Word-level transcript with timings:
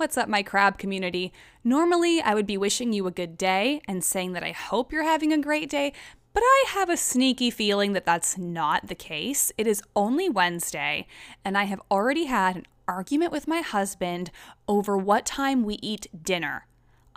What's 0.00 0.16
up, 0.16 0.30
my 0.30 0.42
crab 0.42 0.78
community? 0.78 1.30
Normally, 1.62 2.22
I 2.22 2.32
would 2.32 2.46
be 2.46 2.56
wishing 2.56 2.94
you 2.94 3.06
a 3.06 3.10
good 3.10 3.36
day 3.36 3.82
and 3.86 4.02
saying 4.02 4.32
that 4.32 4.42
I 4.42 4.52
hope 4.52 4.94
you're 4.94 5.02
having 5.02 5.30
a 5.30 5.36
great 5.36 5.68
day, 5.68 5.92
but 6.32 6.42
I 6.42 6.64
have 6.68 6.88
a 6.88 6.96
sneaky 6.96 7.50
feeling 7.50 7.92
that 7.92 8.06
that's 8.06 8.38
not 8.38 8.86
the 8.86 8.94
case. 8.94 9.52
It 9.58 9.66
is 9.66 9.82
only 9.94 10.30
Wednesday, 10.30 11.06
and 11.44 11.58
I 11.58 11.64
have 11.64 11.82
already 11.90 12.24
had 12.24 12.56
an 12.56 12.66
argument 12.88 13.30
with 13.30 13.46
my 13.46 13.60
husband 13.60 14.30
over 14.66 14.96
what 14.96 15.26
time 15.26 15.64
we 15.64 15.74
eat 15.82 16.06
dinner. 16.24 16.66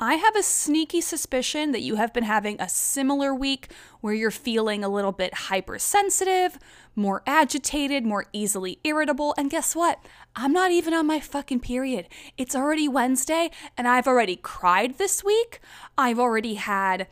I 0.04 0.16
have 0.16 0.36
a 0.36 0.44
sneaky 0.44 1.00
suspicion 1.00 1.72
that 1.72 1.82
you 1.82 1.96
have 1.96 2.12
been 2.12 2.26
having 2.26 2.60
a 2.60 2.68
similar 2.68 3.34
week 3.34 3.72
where 4.02 4.14
you're 4.14 4.32
feeling 4.32 4.84
a 4.84 4.90
little 4.90 5.14
bit 5.14 5.34
hypersensitive, 5.34 6.60
more 6.94 7.24
agitated, 7.26 8.06
more 8.06 8.26
easily 8.34 8.80
irritable. 8.84 9.34
And 9.38 9.50
guess 9.50 9.78
what? 9.78 10.00
I'm 10.36 10.52
not 10.52 10.72
even 10.72 10.94
on 10.94 11.08
my 11.08 11.22
fucking 11.22 11.62
period. 11.62 12.10
It's 12.38 12.54
already 12.54 12.90
Wednesday 12.90 13.50
and 13.78 13.88
I've 13.88 14.06
already 14.06 14.36
cried 14.36 14.98
this 14.98 15.24
week. 15.24 15.62
I've 15.98 16.20
already 16.20 16.56
had 16.56 17.08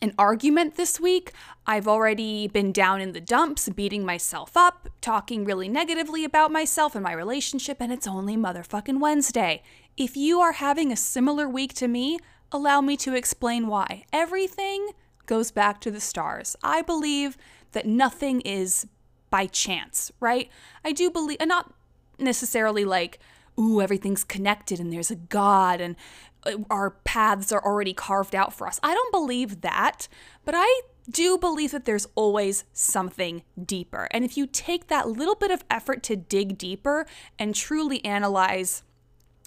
an 0.00 0.14
argument 0.16 0.76
this 0.76 1.00
week. 1.00 1.32
I've 1.66 1.86
already 1.86 2.48
been 2.48 2.72
down 2.72 3.00
in 3.00 3.12
the 3.12 3.20
dumps, 3.20 3.68
beating 3.68 4.04
myself 4.04 4.56
up, 4.56 4.88
talking 5.00 5.44
really 5.44 5.68
negatively 5.68 6.24
about 6.24 6.50
myself 6.50 6.96
and 6.96 7.04
my 7.04 7.12
relationship, 7.12 7.78
and 7.80 7.92
it's 7.92 8.08
only 8.08 8.36
motherfucking 8.36 9.00
Wednesday. 9.00 9.62
If 9.96 10.16
you 10.16 10.40
are 10.40 10.52
having 10.52 10.90
a 10.90 10.96
similar 10.96 11.48
week 11.48 11.74
to 11.74 11.88
me, 11.88 12.18
allow 12.50 12.80
me 12.80 12.96
to 12.98 13.14
explain 13.14 13.66
why. 13.66 14.04
Everything 14.12 14.90
goes 15.26 15.50
back 15.50 15.80
to 15.82 15.90
the 15.90 16.00
stars. 16.00 16.56
I 16.62 16.82
believe 16.82 17.36
that 17.72 17.86
nothing 17.86 18.40
is 18.42 18.86
by 19.30 19.46
chance, 19.46 20.10
right? 20.20 20.50
I 20.84 20.92
do 20.92 21.10
believe, 21.10 21.38
and 21.40 21.48
not 21.48 21.72
necessarily 22.18 22.84
like, 22.84 23.18
ooh, 23.58 23.80
everything's 23.80 24.24
connected 24.24 24.80
and 24.80 24.92
there's 24.92 25.10
a 25.10 25.16
God 25.16 25.80
and 25.80 25.96
uh, 26.44 26.56
our 26.70 26.90
paths 26.90 27.52
are 27.52 27.64
already 27.64 27.92
carved 27.92 28.34
out 28.34 28.52
for 28.52 28.66
us. 28.66 28.80
I 28.82 28.94
don't 28.94 29.12
believe 29.12 29.60
that, 29.60 30.08
but 30.44 30.54
I 30.56 30.82
do 31.10 31.36
believe 31.36 31.72
that 31.72 31.84
there's 31.84 32.06
always 32.14 32.64
something 32.72 33.42
deeper. 33.62 34.08
And 34.10 34.24
if 34.24 34.36
you 34.36 34.46
take 34.46 34.86
that 34.86 35.08
little 35.08 35.34
bit 35.34 35.50
of 35.50 35.64
effort 35.70 36.02
to 36.04 36.16
dig 36.16 36.56
deeper 36.56 37.06
and 37.38 37.54
truly 37.54 38.04
analyze 38.04 38.82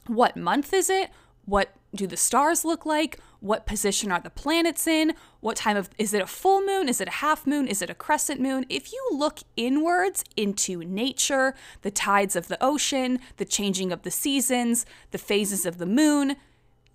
what 0.08 0.38
month 0.38 0.73
is 0.73 0.89
it? 0.89 1.09
What 1.45 1.73
do 1.94 2.08
the 2.08 2.17
stars 2.17 2.66
look 2.66 2.86
like? 2.86 3.20
What 3.39 3.66
position 3.66 4.12
are 4.12 4.20
the 4.20 4.30
planets 4.30 4.88
in? 4.88 5.14
What 5.39 5.56
time 5.56 5.78
of 5.78 5.89
is 5.97 6.14
it 6.14 6.22
a 6.22 6.28
full 6.28 6.66
moon? 6.66 6.89
Is 6.89 7.00
it 7.00 7.08
a 7.08 7.12
half 7.12 7.45
moon? 7.45 7.67
Is 7.67 7.81
it 7.81 7.89
a 7.89 7.95
crescent 7.95 8.42
moon? 8.42 8.66
If 8.70 8.92
you 8.92 9.08
look 9.12 9.39
inwards 9.56 10.23
into 10.36 10.84
nature, 10.84 11.53
the 11.81 11.92
tides 11.92 12.36
of 12.36 12.47
the 12.47 12.62
ocean, 12.64 13.20
the 13.38 13.45
changing 13.45 13.92
of 13.92 14.02
the 14.02 14.12
seasons, 14.12 14.86
the 15.12 15.17
phases 15.17 15.66
of 15.66 15.78
the 15.78 15.86
moon, 15.86 16.36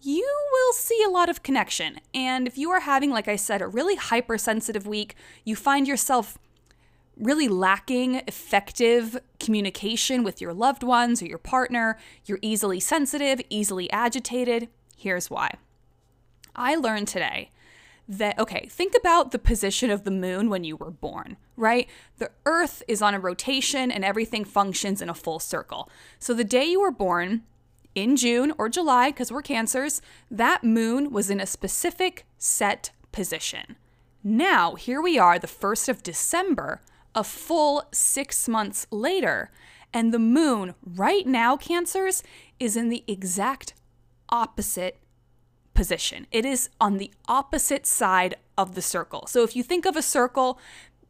you 0.03 0.29
will 0.53 0.73
see 0.73 1.03
a 1.07 1.11
lot 1.11 1.29
of 1.29 1.43
connection. 1.43 2.01
And 2.15 2.47
if 2.47 2.57
you 2.59 2.71
are 2.71 2.81
having, 2.81 3.11
like 3.11 3.29
I 3.29 3.37
said, 3.37 3.63
a 3.63 3.69
really 3.69 3.97
hypersensitive 3.97 4.87
week, 4.87 5.15
you 5.45 5.57
find 5.57 5.87
yourself 5.87 6.39
really 7.21 7.49
lacking 7.49 8.17
effective 8.27 9.19
communication 9.39 10.25
with 10.25 10.41
your 10.41 10.53
loved 10.55 10.83
ones 10.83 11.23
or 11.23 11.27
your 11.27 11.39
partner, 11.39 11.99
you're 12.25 12.39
easily 12.43 12.81
sensitive, 12.81 13.41
easily 13.51 13.91
agitated. 13.91 14.69
Here's 14.97 15.31
why. 15.31 15.55
I 16.57 16.75
learned 16.75 17.09
today 17.09 17.51
that, 18.09 18.39
okay, 18.39 18.67
think 18.69 18.95
about 18.99 19.31
the 19.31 19.39
position 19.39 19.91
of 19.91 20.05
the 20.05 20.11
moon 20.11 20.51
when 20.51 20.65
you 20.65 20.77
were 20.77 20.91
born, 20.91 21.37
right? 21.57 21.89
The 22.19 22.31
earth 22.45 22.83
is 22.89 23.01
on 23.01 23.15
a 23.15 23.21
rotation 23.21 23.93
and 23.93 24.05
everything 24.05 24.45
functions 24.45 25.01
in 25.01 25.09
a 25.09 25.15
full 25.15 25.39
circle. 25.39 25.89
So 26.19 26.35
the 26.35 26.43
day 26.43 26.65
you 26.65 26.81
were 26.81 26.91
born, 26.91 27.43
in 27.95 28.17
June 28.17 28.53
or 28.57 28.69
July, 28.69 29.11
because 29.11 29.33
we're 29.33 29.43
cancers, 29.43 30.01
that 30.31 30.65
moon 30.65 31.11
was 31.11 31.31
in 31.31 31.41
a 31.41 31.47
specific 31.47 32.25
set 32.39 32.91
position. 33.13 33.77
Now, 34.23 34.75
here 34.75 35.01
we 35.01 35.19
are, 35.19 35.39
the 35.39 35.47
1st 35.47 35.89
of 35.89 36.03
December, 36.03 36.81
a 37.15 37.25
full 37.25 37.85
six 37.93 38.49
months 38.49 38.87
later. 38.91 39.51
And 39.93 40.15
the 40.15 40.19
moon, 40.19 40.75
right 40.85 41.27
now, 41.27 41.57
Cancers, 41.57 42.23
is 42.59 42.77
in 42.77 42.89
the 42.89 43.05
exact 43.07 43.75
opposite 44.29 44.99
position. 45.75 46.27
It 46.31 46.45
is 46.45 46.69
on 46.81 46.99
the 46.99 47.11
opposite 47.27 47.87
side 47.87 48.37
of 48.57 48.75
the 48.75 48.83
circle. 48.83 49.27
So 49.27 49.43
if 49.43 49.57
you 49.57 49.63
think 49.63 49.87
of 49.87 49.97
a 49.97 50.03
circle, 50.03 50.59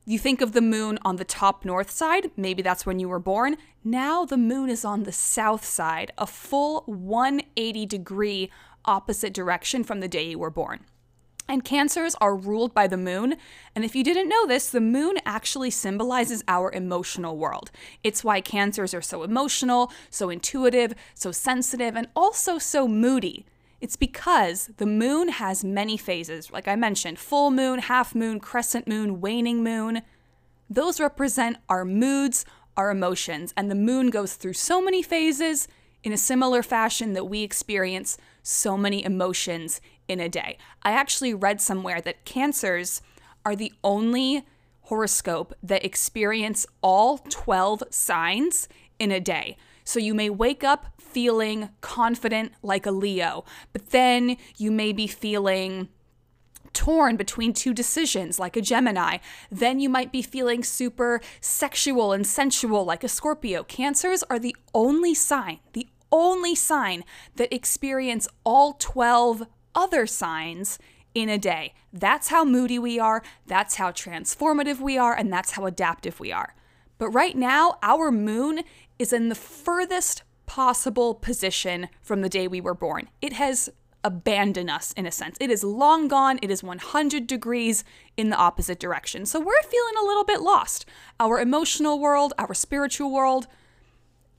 you 0.06 0.18
think 0.18 0.40
of 0.40 0.52
the 0.52 0.60
moon 0.60 0.98
on 1.02 1.16
the 1.16 1.24
top 1.24 1.64
north 1.64 1.90
side, 1.90 2.30
maybe 2.36 2.62
that's 2.62 2.86
when 2.86 2.98
you 2.98 3.08
were 3.08 3.18
born. 3.18 3.56
Now 3.84 4.24
the 4.24 4.36
moon 4.36 4.70
is 4.70 4.84
on 4.84 5.02
the 5.02 5.12
south 5.12 5.64
side, 5.64 6.12
a 6.16 6.26
full 6.26 6.82
180 6.86 7.86
degree 7.86 8.50
opposite 8.84 9.34
direction 9.34 9.84
from 9.84 10.00
the 10.00 10.08
day 10.08 10.22
you 10.22 10.38
were 10.38 10.50
born. 10.50 10.80
And 11.50 11.64
cancers 11.64 12.14
are 12.20 12.36
ruled 12.36 12.72
by 12.74 12.86
the 12.86 12.96
moon. 12.96 13.34
And 13.74 13.84
if 13.84 13.96
you 13.96 14.04
didn't 14.04 14.28
know 14.28 14.46
this, 14.46 14.70
the 14.70 14.80
moon 14.80 15.16
actually 15.26 15.70
symbolizes 15.70 16.44
our 16.46 16.70
emotional 16.70 17.36
world. 17.36 17.72
It's 18.04 18.22
why 18.22 18.40
cancers 18.40 18.94
are 18.94 19.02
so 19.02 19.24
emotional, 19.24 19.92
so 20.10 20.30
intuitive, 20.30 20.94
so 21.12 21.32
sensitive, 21.32 21.96
and 21.96 22.06
also 22.14 22.58
so 22.58 22.86
moody. 22.86 23.46
It's 23.80 23.96
because 23.96 24.70
the 24.76 24.86
moon 24.86 25.28
has 25.28 25.64
many 25.64 25.96
phases, 25.96 26.52
like 26.52 26.68
I 26.68 26.76
mentioned 26.76 27.18
full 27.18 27.50
moon, 27.50 27.80
half 27.80 28.14
moon, 28.14 28.38
crescent 28.38 28.86
moon, 28.86 29.20
waning 29.20 29.64
moon. 29.64 30.02
Those 30.68 31.00
represent 31.00 31.56
our 31.68 31.84
moods, 31.84 32.44
our 32.76 32.92
emotions, 32.92 33.52
and 33.56 33.68
the 33.68 33.74
moon 33.74 34.10
goes 34.10 34.34
through 34.34 34.52
so 34.52 34.80
many 34.80 35.02
phases 35.02 35.66
in 36.04 36.12
a 36.12 36.16
similar 36.16 36.62
fashion 36.62 37.12
that 37.14 37.24
we 37.24 37.42
experience 37.42 38.16
so 38.42 38.76
many 38.76 39.04
emotions 39.04 39.80
in 40.10 40.21
a 40.21 40.28
day. 40.28 40.59
I 40.82 40.91
actually 40.91 41.32
read 41.32 41.60
somewhere 41.60 42.00
that 42.00 42.25
cancers 42.25 43.00
are 43.47 43.54
the 43.54 43.72
only 43.84 44.44
horoscope 44.82 45.54
that 45.62 45.84
experience 45.84 46.66
all 46.82 47.19
12 47.19 47.84
signs 47.91 48.69
in 48.98 49.12
a 49.12 49.21
day. 49.21 49.56
So 49.84 50.00
you 50.00 50.15
may 50.15 50.28
wake 50.28 50.65
up 50.65 50.87
feeling 50.98 51.71
confident 51.81 52.53
like 52.62 52.87
a 52.87 52.91
Leo, 52.91 53.44
but 53.72 53.91
then 53.91 54.37
you 54.59 54.71
may 54.71 54.93
be 54.93 55.06
feeling 55.06 55.88
torn 56.72 57.16
between 57.16 57.53
two 57.53 57.72
decisions 57.72 58.38
like 58.38 58.56
a 58.56 58.60
Gemini. 58.60 59.19
Then 59.50 59.81
you 59.81 59.88
might 59.88 60.12
be 60.12 60.22
feeling 60.22 60.62
super 60.65 61.21
sexual 61.41 62.12
and 62.12 62.27
sensual 62.27 62.84
like 62.84 63.04
a 63.04 63.09
Scorpio. 63.09 63.62
Cancers 63.65 64.22
are 64.25 64.38
the 64.38 64.56
only 64.75 65.15
sign, 65.15 65.60
the 65.72 65.88
only 66.12 66.54
sign 66.54 67.04
that 67.37 67.54
experience 67.54 68.27
all 68.44 68.75
12 68.78 69.47
other 69.75 70.06
signs 70.06 70.78
in 71.14 71.28
a 71.28 71.38
day. 71.38 71.75
That's 71.92 72.28
how 72.28 72.44
moody 72.44 72.78
we 72.78 72.98
are, 72.98 73.22
that's 73.47 73.76
how 73.76 73.91
transformative 73.91 74.81
we 74.81 74.97
are, 74.97 75.14
and 75.14 75.32
that's 75.32 75.53
how 75.53 75.66
adaptive 75.66 76.20
we 76.20 76.32
are. 76.32 76.54
But 76.98 77.10
right 77.10 77.36
now, 77.36 77.78
our 77.82 78.10
moon 78.10 78.62
is 78.98 79.12
in 79.12 79.28
the 79.28 79.34
furthest 79.34 80.22
possible 80.47 81.14
position 81.14 81.88
from 82.03 82.20
the 82.20 82.28
day 82.28 82.47
we 82.47 82.60
were 82.60 82.75
born. 82.75 83.09
It 83.22 83.32
has 83.34 83.70
abandoned 84.03 84.70
us 84.70 84.92
in 84.92 85.06
a 85.06 85.10
sense. 85.10 85.36
It 85.41 85.50
is 85.50 85.62
long 85.62 86.09
gone, 86.09 86.38
it 86.42 86.50
is 86.50 86.62
100 86.62 87.26
degrees 87.26 87.84
in 88.16 88.30
the 88.30 88.36
opposite 88.36 88.78
direction. 88.80 89.26
So 89.26 89.38
we're 89.38 89.62
feeling 89.62 89.94
a 90.00 90.04
little 90.04 90.25
bit 90.25 90.41
lost. 90.41 90.86
Our 91.19 91.41
emotional 91.41 91.98
world, 91.98 92.32
our 92.38 92.54
spiritual 92.54 93.12
world, 93.12 93.47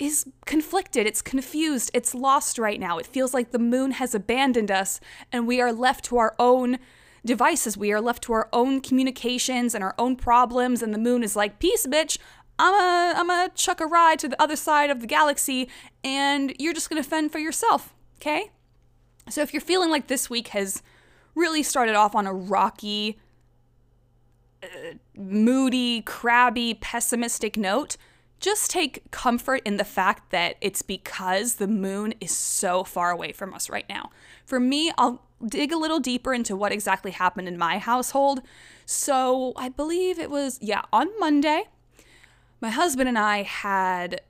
is 0.02 0.26
conflicted, 0.48 1.06
it's 1.06 1.22
confused, 1.22 1.92
it's 1.94 2.16
lost 2.16 2.58
right 2.58 2.80
now. 2.80 2.98
It 2.98 3.06
feels 3.06 3.36
like 3.36 3.52
the 3.52 3.60
moon 3.60 3.92
has 3.92 4.16
abandoned 4.16 4.72
us 4.72 5.00
and 5.32 5.46
we 5.46 5.62
are 5.62 5.72
left 5.72 6.06
to 6.06 6.18
our 6.18 6.36
own 6.40 6.80
devices. 7.24 7.78
We 7.78 7.92
are 7.92 8.02
left 8.02 8.24
to 8.24 8.34
our 8.34 8.50
own 8.52 8.82
communications 8.82 9.76
and 9.76 9.84
our 9.84 9.94
own 10.00 10.16
problems 10.16 10.82
and 10.82 10.92
the 10.92 10.98
moon 10.98 11.22
is 11.22 11.36
like, 11.36 11.60
"Peace, 11.60 11.86
bitch. 11.86 12.18
I'm 12.58 12.74
a 12.74 13.20
I'm 13.20 13.30
a 13.30 13.50
chuck 13.54 13.80
a 13.80 13.86
ride 13.86 14.18
to 14.20 14.28
the 14.28 14.42
other 14.42 14.56
side 14.56 14.90
of 14.90 15.02
the 15.02 15.08
galaxy 15.08 15.70
and 16.04 16.56
you're 16.58 16.74
just 16.74 16.90
to 16.90 17.04
fend 17.04 17.32
for 17.32 17.38
yourself." 17.38 17.94
Okay? 18.18 18.52
So 19.30 19.42
if 19.42 19.54
you're 19.54 19.62
feeling 19.62 19.92
like 19.92 20.08
this 20.08 20.32
week 20.32 20.48
has 20.50 20.82
really 21.36 21.62
started 21.62 21.94
off 21.94 22.16
on 22.16 22.26
a 22.26 22.34
rocky 22.34 23.20
uh, 24.64 24.96
moody, 25.16 26.02
crabby, 26.02 26.74
pessimistic 26.74 27.56
note, 27.56 27.98
just 28.42 28.72
take 28.72 29.10
comfort 29.12 29.62
in 29.66 29.78
the 29.78 29.86
fact 29.86 30.32
that 30.32 30.58
it's 30.60 30.82
because 30.82 31.56
the 31.56 31.68
moon 31.68 32.14
is 32.20 32.32
so 32.32 32.84
far 32.84 33.12
away 33.12 33.32
from 33.32 33.54
us 33.54 33.70
right 33.70 33.88
now. 33.88 34.10
For 34.46 34.60
me, 34.60 34.92
I'll 34.98 35.24
dig 35.48 35.72
a 35.72 35.78
little 35.78 36.00
deeper 36.00 36.34
into 36.34 36.56
what 36.56 36.72
exactly 36.72 37.12
happened 37.12 37.48
in 37.48 37.58
my 37.58 37.78
household. 37.78 38.42
So, 38.86 39.54
I 39.56 39.70
believe 39.70 40.20
it 40.20 40.30
was, 40.30 40.58
yeah, 40.62 40.82
on 40.92 41.08
Monday, 41.20 41.64
my 42.60 42.70
husband 42.70 43.08
and 43.08 43.18
I 43.18 43.44
had 43.44 44.22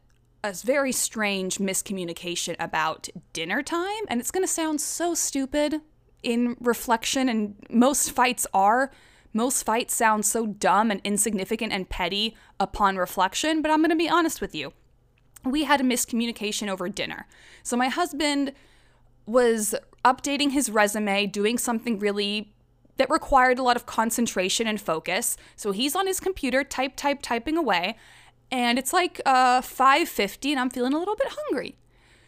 a 0.44 0.54
very 0.54 0.92
strange 0.92 1.58
miscommunication 1.58 2.56
about 2.60 3.10
dinner 3.34 3.64
time. 3.64 4.04
And 4.08 4.20
it's 4.20 4.32
going 4.32 4.44
to 4.44 4.52
sound 4.52 4.82
so 4.82 5.14
stupid 5.14 5.82
in 6.22 6.56
reflection, 6.60 7.30
and 7.30 7.56
most 7.70 8.12
fights 8.12 8.46
are 8.54 8.92
most 9.34 9.64
fights 9.64 9.94
sound 9.94 10.26
so 10.26 10.46
dumb 10.46 10.92
and 10.92 11.02
insignificant 11.04 11.72
and 11.72 11.90
petty 11.90 12.36
upon 12.60 12.98
reflection, 12.98 13.62
but 13.62 13.72
I'm 13.72 13.84
to 13.84 13.96
be 13.96 14.10
honest 14.10 14.42
with 14.42 14.54
you. 14.56 14.74
we 15.44 15.64
had 15.64 15.82
a 15.82 15.84
miscommunication 15.84 16.68
over 16.68 16.88
dinner. 16.90 17.26
So 17.64 17.76
my 17.76 17.88
husband 17.88 18.54
was 19.26 19.74
updating 20.06 20.52
his 20.52 20.70
resume, 20.70 21.26
doing 21.26 21.58
something 21.58 22.00
really 22.00 22.54
that 22.98 23.10
required 23.10 23.58
a 23.58 23.64
lot 23.64 23.76
of 23.76 23.86
concentration 23.86 24.68
and 24.68 24.80
focus. 24.80 25.38
So 25.56 25.72
he's 25.72 25.96
on 25.96 26.06
his 26.08 26.20
computer, 26.20 26.64
type, 26.64 26.96
type, 26.96 27.20
typing 27.22 27.58
away, 27.58 27.98
and 28.52 28.78
it's 28.78 28.94
like 28.94 29.22
uh, 29.26 29.62
5:50, 29.62 30.52
and 30.52 30.60
I'm 30.60 30.70
feeling 30.70 30.94
a 30.94 31.00
little 31.00 31.16
bit 31.16 31.28
hungry. 31.32 31.78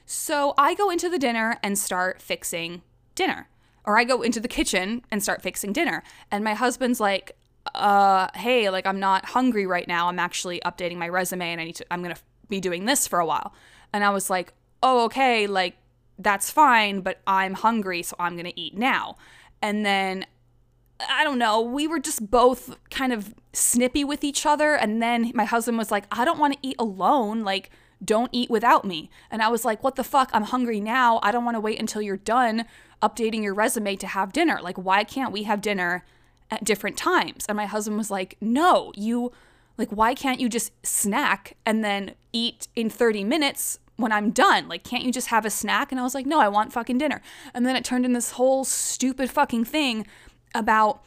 So 0.05 0.53
I 0.57 0.73
go 0.73 0.89
into 0.89 1.09
the 1.09 1.19
dinner 1.19 1.59
and 1.61 1.77
start 1.77 2.21
fixing 2.21 2.81
dinner, 3.15 3.49
or 3.85 3.97
I 3.97 4.03
go 4.03 4.21
into 4.21 4.39
the 4.39 4.47
kitchen 4.47 5.03
and 5.11 5.21
start 5.21 5.41
fixing 5.41 5.73
dinner, 5.73 6.03
and 6.31 6.43
my 6.43 6.53
husband's 6.53 6.99
like, 6.99 7.35
uh, 7.75 8.27
"Hey, 8.35 8.69
like 8.69 8.85
I'm 8.85 8.99
not 8.99 9.25
hungry 9.25 9.65
right 9.65 9.87
now. 9.87 10.07
I'm 10.07 10.19
actually 10.19 10.61
updating 10.65 10.97
my 10.97 11.09
resume, 11.09 11.51
and 11.51 11.61
I 11.61 11.65
need 11.65 11.75
to. 11.75 11.85
I'm 11.91 12.01
gonna 12.01 12.17
be 12.49 12.59
doing 12.59 12.85
this 12.85 13.07
for 13.07 13.19
a 13.19 13.25
while." 13.25 13.53
And 13.93 14.03
I 14.03 14.09
was 14.09 14.29
like, 14.29 14.53
"Oh, 14.81 15.05
okay, 15.05 15.47
like." 15.47 15.77
That's 16.19 16.51
fine, 16.51 17.01
but 17.01 17.21
I'm 17.25 17.55
hungry, 17.55 18.03
so 18.03 18.15
I'm 18.19 18.37
gonna 18.37 18.53
eat 18.55 18.77
now. 18.77 19.15
And 19.63 19.83
then 19.83 20.27
I 21.09 21.23
don't 21.23 21.39
know, 21.39 21.61
we 21.61 21.87
were 21.87 21.99
just 21.99 22.29
both 22.29 22.77
kind 22.89 23.11
of 23.11 23.33
snippy 23.51 24.03
with 24.03 24.23
each 24.23 24.45
other. 24.45 24.75
And 24.75 25.01
then 25.01 25.31
my 25.33 25.45
husband 25.45 25.77
was 25.77 25.91
like, 25.91 26.05
I 26.11 26.25
don't 26.25 26.39
want 26.39 26.53
to 26.53 26.59
eat 26.61 26.75
alone. 26.79 27.43
Like, 27.43 27.71
don't 28.03 28.29
eat 28.31 28.49
without 28.49 28.85
me. 28.85 29.09
And 29.31 29.41
I 29.41 29.47
was 29.47 29.65
like, 29.65 29.83
what 29.83 29.95
the 29.95 30.03
fuck? 30.03 30.29
I'm 30.33 30.43
hungry 30.43 30.79
now. 30.79 31.19
I 31.23 31.31
don't 31.31 31.45
want 31.45 31.55
to 31.55 31.61
wait 31.61 31.79
until 31.79 32.01
you're 32.01 32.17
done 32.17 32.65
updating 33.03 33.43
your 33.43 33.53
resume 33.53 33.95
to 33.97 34.07
have 34.07 34.33
dinner. 34.33 34.59
Like, 34.61 34.77
why 34.77 35.03
can't 35.03 35.31
we 35.31 35.43
have 35.43 35.61
dinner 35.61 36.03
at 36.49 36.63
different 36.63 36.97
times? 36.97 37.45
And 37.47 37.55
my 37.55 37.65
husband 37.65 37.97
was 37.97 38.09
like, 38.09 38.37
no, 38.41 38.91
you, 38.95 39.31
like, 39.77 39.89
why 39.89 40.15
can't 40.15 40.39
you 40.39 40.49
just 40.49 40.71
snack 40.85 41.55
and 41.65 41.83
then 41.83 42.15
eat 42.31 42.67
in 42.75 42.89
30 42.89 43.23
minutes 43.23 43.79
when 43.95 44.11
I'm 44.11 44.31
done. 44.31 44.67
Like, 44.67 44.83
can't 44.83 45.03
you 45.03 45.11
just 45.11 45.27
have 45.27 45.45
a 45.45 45.49
snack? 45.49 45.91
And 45.91 45.99
I 45.99 46.03
was 46.03 46.15
like, 46.15 46.25
no, 46.25 46.39
I 46.39 46.47
want 46.47 46.73
fucking 46.73 46.97
dinner. 46.97 47.21
And 47.53 47.65
then 47.65 47.75
it 47.75 47.85
turned 47.85 48.05
in 48.05 48.13
this 48.13 48.31
whole 48.31 48.63
stupid 48.63 49.29
fucking 49.29 49.65
thing 49.65 50.07
about 50.55 51.03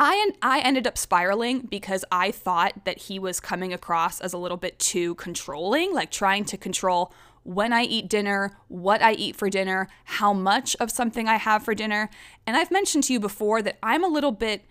I 0.00 0.14
and 0.14 0.38
I 0.42 0.60
ended 0.60 0.86
up 0.86 0.96
spiraling 0.96 1.62
because 1.62 2.04
I 2.12 2.30
thought 2.30 2.84
that 2.84 2.98
he 2.98 3.18
was 3.18 3.40
coming 3.40 3.72
across 3.72 4.20
as 4.20 4.32
a 4.32 4.38
little 4.38 4.56
bit 4.56 4.78
too 4.78 5.16
controlling, 5.16 5.92
like 5.92 6.12
trying 6.12 6.44
to 6.46 6.56
control 6.56 7.12
when 7.48 7.72
I 7.72 7.84
eat 7.84 8.10
dinner, 8.10 8.58
what 8.68 9.00
I 9.00 9.14
eat 9.14 9.34
for 9.34 9.48
dinner, 9.48 9.88
how 10.04 10.34
much 10.34 10.76
of 10.80 10.90
something 10.90 11.26
I 11.26 11.36
have 11.36 11.64
for 11.64 11.74
dinner. 11.74 12.10
And 12.46 12.58
I've 12.58 12.70
mentioned 12.70 13.04
to 13.04 13.14
you 13.14 13.18
before 13.18 13.62
that 13.62 13.78
I'm 13.82 14.04
a 14.04 14.08
little 14.08 14.32
bit 14.32 14.66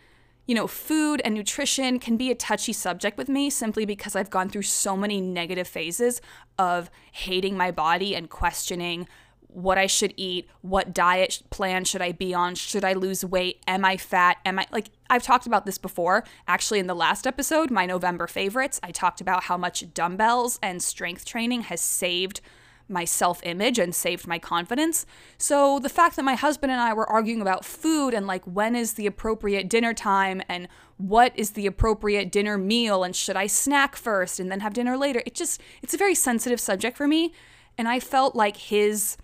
you 0.45 0.55
know, 0.55 0.67
food 0.67 1.21
and 1.25 1.35
nutrition 1.35 1.99
can 1.99 2.15
be 2.15 2.31
a 2.31 2.35
touchy 2.35 2.71
subject 2.71 3.17
with 3.17 3.27
me 3.27 3.49
simply 3.49 3.83
because 3.83 4.15
I've 4.15 4.29
gone 4.29 4.47
through 4.47 4.61
so 4.61 4.95
many 4.95 5.19
negative 5.19 5.67
phases 5.67 6.21
of 6.57 6.89
hating 7.11 7.57
my 7.57 7.69
body 7.69 8.15
and 8.15 8.29
questioning 8.29 9.09
what 9.47 9.77
I 9.77 9.87
should 9.87 10.13
eat, 10.15 10.47
what 10.61 10.93
diet 10.93 11.41
plan 11.49 11.83
should 11.83 12.01
I 12.01 12.13
be 12.13 12.33
on, 12.33 12.55
should 12.55 12.85
I 12.85 12.93
lose 12.93 13.25
weight, 13.25 13.61
am 13.67 13.83
I 13.83 13.97
fat, 13.97 14.37
am 14.45 14.59
I 14.59 14.67
like 14.71 14.91
I've 15.09 15.23
talked 15.23 15.47
about 15.47 15.65
this 15.65 15.77
before. 15.77 16.23
Actually 16.47 16.79
in 16.79 16.87
the 16.87 16.95
last 16.95 17.27
episode, 17.27 17.71
my 17.71 17.85
November 17.85 18.27
favorites, 18.27 18.79
I 18.81 18.91
talked 18.91 19.19
about 19.19 19.43
how 19.45 19.57
much 19.57 19.93
dumbbells 19.93 20.59
and 20.63 20.81
strength 20.81 21.25
training 21.25 21.63
has 21.63 21.81
saved 21.81 22.39
my 22.89 23.05
self 23.05 23.39
image 23.43 23.79
and 23.79 23.93
saved 23.93 24.27
my 24.27 24.39
confidence. 24.39 25.05
So 25.37 25.79
the 25.79 25.89
fact 25.89 26.15
that 26.15 26.23
my 26.23 26.35
husband 26.35 26.71
and 26.71 26.81
I 26.81 26.93
were 26.93 27.09
arguing 27.09 27.41
about 27.41 27.65
food 27.65 28.13
and 28.13 28.27
like 28.27 28.43
when 28.45 28.75
is 28.75 28.93
the 28.93 29.07
appropriate 29.07 29.69
dinner 29.69 29.93
time 29.93 30.41
and 30.47 30.67
what 30.97 31.31
is 31.35 31.51
the 31.51 31.67
appropriate 31.67 32.31
dinner 32.31 32.57
meal 32.57 33.03
and 33.03 33.15
should 33.15 33.35
I 33.35 33.47
snack 33.47 33.95
first 33.95 34.39
and 34.39 34.51
then 34.51 34.61
have 34.61 34.73
dinner 34.73 34.97
later, 34.97 35.21
it 35.25 35.35
just, 35.35 35.61
it's 35.81 35.93
a 35.93 35.97
very 35.97 36.15
sensitive 36.15 36.59
subject 36.59 36.97
for 36.97 37.07
me. 37.07 37.33
And 37.77 37.87
I 37.87 37.99
felt 37.99 38.35
like 38.35 38.57
his, 38.57 39.17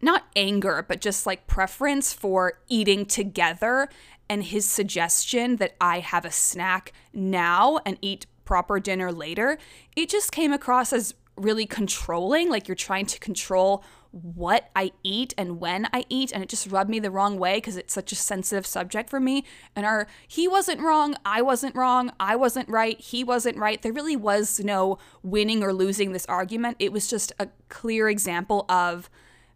not 0.00 0.26
anger, 0.34 0.84
but 0.86 1.00
just 1.00 1.26
like 1.26 1.46
preference 1.46 2.12
for 2.12 2.54
eating 2.68 3.04
together 3.04 3.88
and 4.30 4.44
his 4.44 4.66
suggestion 4.66 5.56
that 5.56 5.74
I 5.80 6.00
have 6.00 6.24
a 6.24 6.30
snack 6.30 6.92
now 7.12 7.80
and 7.84 7.98
eat 8.00 8.26
proper 8.44 8.80
dinner 8.80 9.12
later, 9.12 9.58
it 9.94 10.08
just 10.08 10.32
came 10.32 10.52
across 10.52 10.92
as 10.92 11.14
really 11.42 11.66
controlling, 11.66 12.50
like 12.50 12.68
you're 12.68 12.74
trying 12.74 13.06
to 13.06 13.18
control 13.18 13.82
what 14.10 14.70
I 14.74 14.92
eat 15.02 15.34
and 15.36 15.60
when 15.60 15.86
I 15.92 16.06
eat 16.08 16.32
and 16.32 16.42
it 16.42 16.48
just 16.48 16.70
rubbed 16.70 16.88
me 16.88 16.98
the 16.98 17.10
wrong 17.10 17.38
way 17.38 17.58
because 17.58 17.76
it's 17.76 17.92
such 17.92 18.10
a 18.10 18.16
sensitive 18.16 18.66
subject 18.66 19.10
for 19.10 19.20
me 19.20 19.44
and 19.76 19.84
our 19.84 20.06
he 20.26 20.48
wasn't 20.48 20.80
wrong, 20.80 21.14
I 21.26 21.42
wasn't 21.42 21.76
wrong, 21.76 22.12
I 22.18 22.34
wasn't 22.34 22.70
right, 22.70 22.98
he 22.98 23.22
wasn't 23.22 23.58
right. 23.58 23.80
There 23.82 23.92
really 23.92 24.16
was 24.16 24.60
no 24.60 24.98
winning 25.22 25.62
or 25.62 25.74
losing 25.74 26.12
this 26.12 26.24
argument. 26.26 26.78
It 26.78 26.90
was 26.90 27.06
just 27.06 27.32
a 27.38 27.48
clear 27.68 28.08
example 28.08 28.64
of 28.70 29.10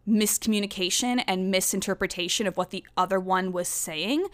miscommunication 0.07 1.23
and 1.27 1.49
misinterpretation 1.49 2.45
of 2.45 2.55
what 2.55 2.69
the 2.69 2.85
other 2.95 3.19
one 3.19 3.51
was 3.51 3.67
saying. 3.67 4.27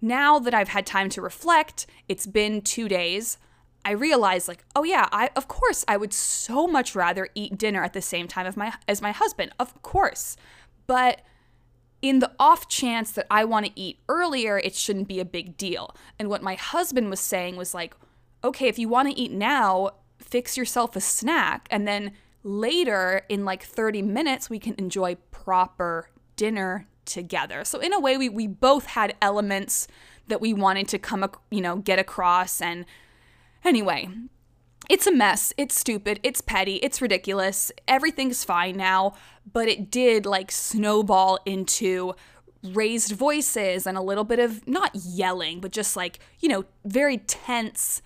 Now 0.00 0.38
that 0.40 0.54
I've 0.54 0.70
had 0.70 0.86
time 0.86 1.10
to 1.10 1.22
reflect, 1.22 1.86
it's 2.08 2.26
been 2.26 2.62
2 2.62 2.88
days. 2.88 3.38
I 3.84 3.92
realized 3.92 4.48
like, 4.48 4.64
oh 4.76 4.84
yeah, 4.84 5.08
I 5.12 5.30
of 5.36 5.48
course 5.48 5.84
I 5.88 5.96
would 5.96 6.12
so 6.12 6.66
much 6.66 6.94
rather 6.94 7.28
eat 7.34 7.58
dinner 7.58 7.82
at 7.82 7.92
the 7.92 8.02
same 8.02 8.28
time 8.28 8.46
of 8.46 8.56
my 8.56 8.74
as 8.86 9.00
my 9.00 9.12
husband. 9.12 9.52
Of 9.58 9.80
course. 9.82 10.36
But 10.86 11.22
in 12.02 12.18
the 12.18 12.32
off 12.38 12.68
chance 12.68 13.12
that 13.12 13.26
I 13.30 13.44
want 13.44 13.66
to 13.66 13.72
eat 13.78 13.98
earlier, 14.08 14.58
it 14.58 14.74
shouldn't 14.74 15.08
be 15.08 15.20
a 15.20 15.24
big 15.24 15.56
deal. 15.56 15.94
And 16.18 16.28
what 16.28 16.42
my 16.42 16.54
husband 16.54 17.10
was 17.10 17.20
saying 17.20 17.56
was 17.56 17.74
like, 17.74 17.94
okay, 18.42 18.68
if 18.68 18.78
you 18.78 18.88
want 18.88 19.10
to 19.10 19.18
eat 19.18 19.30
now, 19.30 19.90
fix 20.18 20.56
yourself 20.56 20.96
a 20.96 21.00
snack 21.00 21.68
and 21.70 21.86
then 21.86 22.12
later 22.42 23.22
in 23.28 23.44
like 23.44 23.62
30 23.62 24.02
minutes 24.02 24.48
we 24.48 24.58
can 24.58 24.74
enjoy 24.78 25.14
proper 25.30 26.08
dinner 26.36 26.86
together. 27.04 27.64
So 27.64 27.80
in 27.80 27.92
a 27.92 28.00
way 28.00 28.16
we 28.16 28.28
we 28.28 28.46
both 28.46 28.86
had 28.86 29.14
elements 29.20 29.88
that 30.28 30.40
we 30.40 30.54
wanted 30.54 30.88
to 30.88 30.98
come, 30.98 31.28
you 31.50 31.60
know, 31.60 31.76
get 31.76 31.98
across 31.98 32.60
and 32.62 32.86
Anyway, 33.64 34.08
it's 34.88 35.06
a 35.06 35.12
mess. 35.12 35.52
It's 35.56 35.78
stupid. 35.78 36.20
It's 36.22 36.40
petty. 36.40 36.76
It's 36.76 37.00
ridiculous. 37.00 37.70
Everything's 37.86 38.44
fine 38.44 38.76
now, 38.76 39.14
but 39.52 39.68
it 39.68 39.90
did 39.90 40.26
like 40.26 40.50
snowball 40.50 41.38
into 41.46 42.14
raised 42.62 43.12
voices 43.12 43.86
and 43.86 43.96
a 43.96 44.02
little 44.02 44.24
bit 44.24 44.38
of 44.38 44.66
not 44.66 44.90
yelling, 44.94 45.60
but 45.60 45.72
just 45.72 45.96
like, 45.96 46.18
you 46.40 46.48
know, 46.48 46.64
very 46.84 47.18
tense 47.18 48.02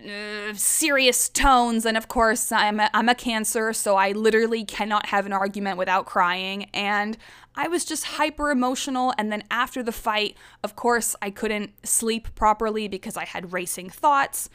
uh, 0.00 0.54
serious 0.54 1.28
tones 1.28 1.84
and 1.84 1.94
of 1.94 2.08
course 2.08 2.52
I'm 2.52 2.80
a, 2.80 2.88
I'm 2.94 3.10
a 3.10 3.14
cancer 3.14 3.74
so 3.74 3.96
I 3.96 4.12
literally 4.12 4.64
cannot 4.64 5.06
have 5.06 5.26
an 5.26 5.32
argument 5.34 5.76
without 5.76 6.06
crying 6.06 6.70
and 6.72 7.18
I 7.54 7.68
was 7.68 7.84
just 7.84 8.04
hyper 8.04 8.50
emotional 8.50 9.12
and 9.18 9.30
then 9.30 9.44
after 9.50 9.82
the 9.82 9.92
fight 9.92 10.36
of 10.62 10.76
course 10.76 11.16
I 11.20 11.30
couldn't 11.30 11.86
sleep 11.86 12.34
properly 12.34 12.88
because 12.88 13.16
I 13.16 13.24
had 13.24 13.52
racing 13.52 13.90
thoughts 13.90 14.48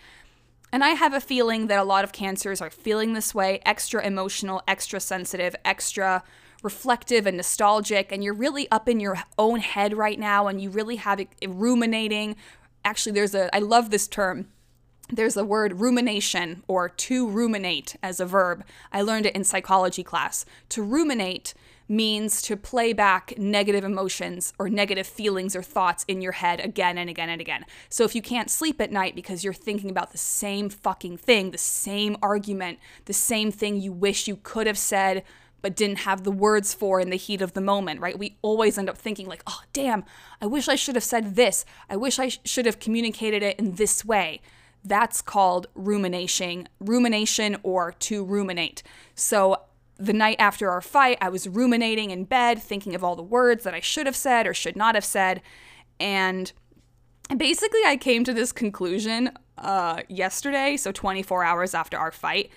and 0.72 0.84
I 0.84 0.90
have 0.90 1.14
a 1.14 1.22
feeling 1.22 1.68
that 1.68 1.80
a 1.80 1.84
lot 1.84 2.04
of 2.04 2.12
cancers 2.12 2.62
are 2.62 2.70
feeling 2.70 3.14
this 3.14 3.36
way 3.36 3.62
extra 3.66 4.06
emotional 4.06 4.62
extra 4.68 5.00
sensitive 5.00 5.56
extra 5.66 6.24
reflective 6.64 7.28
and 7.28 7.38
nostalgic 7.38 8.12
and 8.12 8.24
you're 8.24 8.34
really 8.34 8.70
up 8.72 8.90
in 8.90 9.00
your 9.00 9.18
own 9.38 9.60
head 9.60 9.94
right 9.96 10.20
now 10.20 10.48
and 10.48 10.62
you 10.62 10.70
really 10.70 10.96
have 10.96 11.20
it 11.20 11.30
ruminating 11.48 12.36
actually 12.84 13.12
there's 13.12 13.36
a 13.36 13.54
I 13.56 13.60
love 13.60 13.92
this 13.92 14.08
term 14.08 14.48
there's 15.10 15.38
a 15.38 15.46
word 15.46 15.80
rumination 15.80 16.64
or 16.68 16.90
to 16.90 17.28
ruminate 17.28 17.96
as 18.02 18.20
a 18.20 18.26
verb. 18.26 18.64
I 18.92 19.02
learned 19.02 19.28
it 19.28 19.36
in 19.36 19.44
psychology 19.44 20.04
class. 20.04 20.46
To 20.70 20.82
ruminate 20.82 21.54
means 21.88 22.42
to 22.44 22.58
play 22.58 22.94
back 22.94 23.38
negative 23.38 23.84
emotions 23.84 24.54
or 24.58 24.70
negative 24.70 25.06
feelings 25.06 25.56
or 25.56 25.62
thoughts 25.62 26.04
in 26.08 26.22
your 26.22 26.34
head 26.34 26.60
again 26.60 26.98
and 26.98 27.10
again 27.10 27.30
and 27.30 27.42
again. 27.42 27.66
So 27.90 28.04
if 28.04 28.16
you 28.16 28.22
can't 28.22 28.50
sleep 28.50 28.82
at 28.82 28.92
night 28.92 29.16
because 29.16 29.44
you're 29.44 29.54
thinking 29.54 29.90
about 29.90 30.12
the 30.12 30.18
same 30.18 30.70
fucking 30.70 31.18
thing, 31.18 31.52
the 31.52 31.58
same 31.58 32.18
argument, 32.22 32.80
the 33.06 33.14
same 33.14 33.52
thing 33.52 33.80
you 33.80 33.92
wish 33.92 34.28
you 34.28 34.38
could 34.38 34.68
have 34.68 34.78
said 34.78 35.24
but 35.66 35.76
didn't 35.76 35.98
have 35.98 36.24
the 36.24 36.32
words 36.32 36.76
for 36.76 37.00
in 37.00 37.10
the 37.10 37.16
heat 37.16 37.42
of 37.42 37.54
the 37.54 37.62
moment, 37.62 38.00
right? 38.00 38.20
We 38.20 38.38
always 38.44 38.78
end 38.78 38.88
up 38.88 39.00
thinking 39.00 39.26
like, 39.26 39.42
"Oh, 39.48 39.62
damn, 39.74 40.06
I 40.40 40.46
wish 40.46 40.68
I 40.68 40.76
should 40.76 40.94
have 40.94 41.04
said 41.04 41.36
this. 41.36 41.66
I 41.90 41.96
wish 41.98 42.20
I 42.20 42.28
sh- 42.28 42.40
should 42.46 42.68
have 42.68 42.80
communicated 42.80 43.42
it 43.42 43.58
in 43.58 43.74
this 43.74 44.06
way." 44.06 44.42
That's 44.84 45.24
called 45.24 45.66
rumination, 45.74 46.70
rumination 46.80 47.58
or 47.64 47.94
to 47.94 48.24
ruminate. 48.24 48.84
So 49.16 49.62
the 49.98 50.14
night 50.14 50.38
after 50.40 50.70
our 50.70 50.82
fight, 50.82 51.18
I 51.22 51.30
was 51.30 51.48
ruminating 51.48 52.12
in 52.12 52.26
bed, 52.26 52.62
thinking 52.62 52.96
of 52.96 53.04
all 53.04 53.16
the 53.16 53.24
words 53.24 53.64
that 53.64 53.74
I 53.74 53.80
should 53.80 54.06
have 54.06 54.16
said 54.16 54.46
or 54.46 54.54
should 54.54 54.76
not 54.76 54.96
have 54.96 55.06
said. 55.06 55.42
And 56.00 56.52
basically, 57.36 57.82
I 57.86 57.98
came 57.98 58.24
to 58.26 58.34
this 58.34 58.52
conclusion 58.52 59.32
uh, 59.58 60.02
yesterday, 60.10 60.78
so 60.78 60.92
24 60.92 61.44
hours 61.44 61.74
after 61.74 61.98
our 61.98 62.12
fight. 62.12 62.50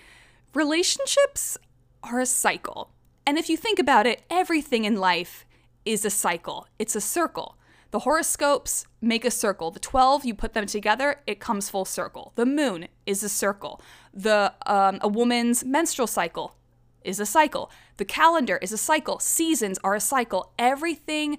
Relationships 0.54 1.56
are 2.02 2.20
a 2.20 2.26
cycle. 2.26 2.90
And 3.24 3.38
if 3.38 3.48
you 3.48 3.56
think 3.56 3.78
about 3.78 4.06
it, 4.06 4.22
everything 4.30 4.84
in 4.84 4.96
life 4.96 5.44
is 5.84 6.04
a 6.04 6.10
cycle, 6.10 6.66
it's 6.78 6.96
a 6.96 7.00
circle. 7.00 7.56
The 7.90 8.00
horoscopes 8.00 8.84
make 9.00 9.24
a 9.24 9.30
circle. 9.30 9.70
The 9.70 9.80
12, 9.80 10.26
you 10.26 10.34
put 10.34 10.52
them 10.52 10.66
together, 10.66 11.22
it 11.26 11.40
comes 11.40 11.70
full 11.70 11.86
circle. 11.86 12.32
The 12.34 12.44
moon 12.44 12.88
is 13.06 13.22
a 13.22 13.30
circle. 13.30 13.80
The 14.12 14.52
um, 14.66 14.98
a 15.00 15.08
woman's 15.08 15.64
menstrual 15.64 16.06
cycle 16.06 16.57
is 17.04 17.20
a 17.20 17.26
cycle. 17.26 17.70
The 17.96 18.04
calendar 18.04 18.58
is 18.58 18.72
a 18.72 18.78
cycle. 18.78 19.18
Seasons 19.18 19.78
are 19.84 19.94
a 19.94 20.00
cycle. 20.00 20.52
Everything, 20.58 21.38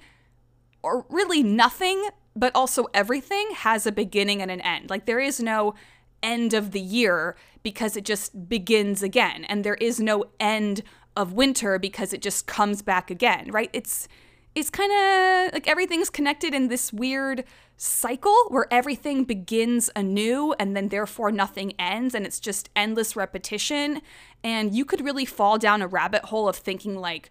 or 0.81 1.05
really 1.09 1.43
nothing, 1.43 2.09
but 2.35 2.55
also 2.55 2.85
everything 2.93 3.51
has 3.53 3.85
a 3.85 3.91
beginning 3.91 4.41
and 4.41 4.51
an 4.51 4.61
end. 4.61 4.89
Like 4.89 5.05
there 5.05 5.19
is 5.19 5.39
no 5.39 5.73
end 6.21 6.53
of 6.53 6.71
the 6.71 6.81
year 6.81 7.35
because 7.63 7.95
it 7.95 8.05
just 8.05 8.49
begins 8.49 9.03
again, 9.03 9.45
and 9.45 9.63
there 9.63 9.75
is 9.75 9.99
no 9.99 10.25
end 10.39 10.83
of 11.15 11.33
winter 11.33 11.77
because 11.77 12.13
it 12.13 12.21
just 12.21 12.47
comes 12.47 12.81
back 12.81 13.11
again, 13.11 13.51
right? 13.51 13.69
It's 13.73 14.07
it's 14.55 14.69
kind 14.69 14.91
of 14.91 15.53
like 15.53 15.67
everything's 15.67 16.09
connected 16.09 16.53
in 16.53 16.67
this 16.67 16.91
weird 16.91 17.43
cycle 17.77 18.35
where 18.49 18.67
everything 18.71 19.23
begins 19.23 19.89
anew 19.95 20.53
and 20.59 20.75
then 20.75 20.89
therefore 20.89 21.31
nothing 21.31 21.73
ends 21.79 22.13
and 22.13 22.25
it's 22.25 22.39
just 22.39 22.69
endless 22.75 23.15
repetition. 23.15 24.01
And 24.43 24.73
you 24.73 24.85
could 24.85 25.01
really 25.01 25.25
fall 25.25 25.57
down 25.57 25.81
a 25.81 25.87
rabbit 25.87 26.25
hole 26.25 26.49
of 26.49 26.57
thinking 26.57 26.97
like 26.97 27.29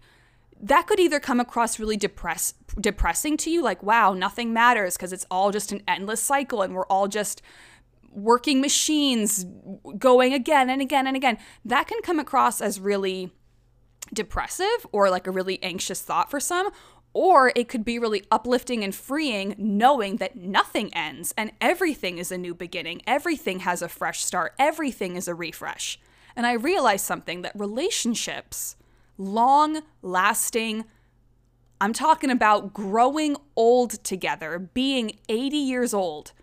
that 0.61 0.87
could 0.87 0.99
either 0.99 1.19
come 1.19 1.39
across 1.39 1.79
really 1.79 1.95
depress 1.95 2.53
depressing 2.81 3.37
to 3.37 3.49
you 3.49 3.63
like 3.63 3.81
wow 3.81 4.13
nothing 4.13 4.51
matters 4.51 4.97
because 4.97 5.13
it's 5.13 5.25
all 5.31 5.51
just 5.51 5.71
an 5.71 5.81
endless 5.87 6.21
cycle 6.21 6.61
and 6.61 6.75
we're 6.75 6.85
all 6.87 7.07
just 7.07 7.41
working 8.11 8.59
machines 8.59 9.45
going 9.97 10.33
again 10.33 10.69
and 10.69 10.81
again 10.81 11.07
and 11.07 11.15
again. 11.15 11.37
That 11.65 11.87
can 11.87 12.01
come 12.01 12.19
across 12.19 12.61
as 12.61 12.79
really 12.79 13.31
depressive 14.13 14.87
or 14.91 15.09
like 15.09 15.27
a 15.27 15.31
really 15.31 15.61
anxious 15.61 16.01
thought 16.01 16.31
for 16.31 16.39
some 16.39 16.71
or 17.13 17.51
it 17.55 17.67
could 17.67 17.83
be 17.83 17.99
really 17.99 18.23
uplifting 18.31 18.83
and 18.83 18.93
freeing 18.93 19.55
knowing 19.57 20.17
that 20.17 20.35
nothing 20.35 20.93
ends 20.93 21.33
and 21.37 21.51
everything 21.59 22.17
is 22.17 22.31
a 22.31 22.37
new 22.37 22.53
beginning 22.53 23.01
everything 23.07 23.59
has 23.59 23.81
a 23.81 23.89
fresh 23.89 24.23
start 24.23 24.53
everything 24.59 25.15
is 25.15 25.27
a 25.27 25.35
refresh 25.35 25.99
and 26.35 26.45
i 26.45 26.53
realized 26.53 27.05
something 27.05 27.41
that 27.41 27.51
relationships 27.55 28.75
long 29.17 29.81
lasting 30.01 30.85
i'm 31.81 31.93
talking 31.93 32.29
about 32.29 32.73
growing 32.73 33.35
old 33.55 34.03
together 34.03 34.59
being 34.59 35.17
80 35.27 35.57
years 35.57 35.93
old 35.93 36.33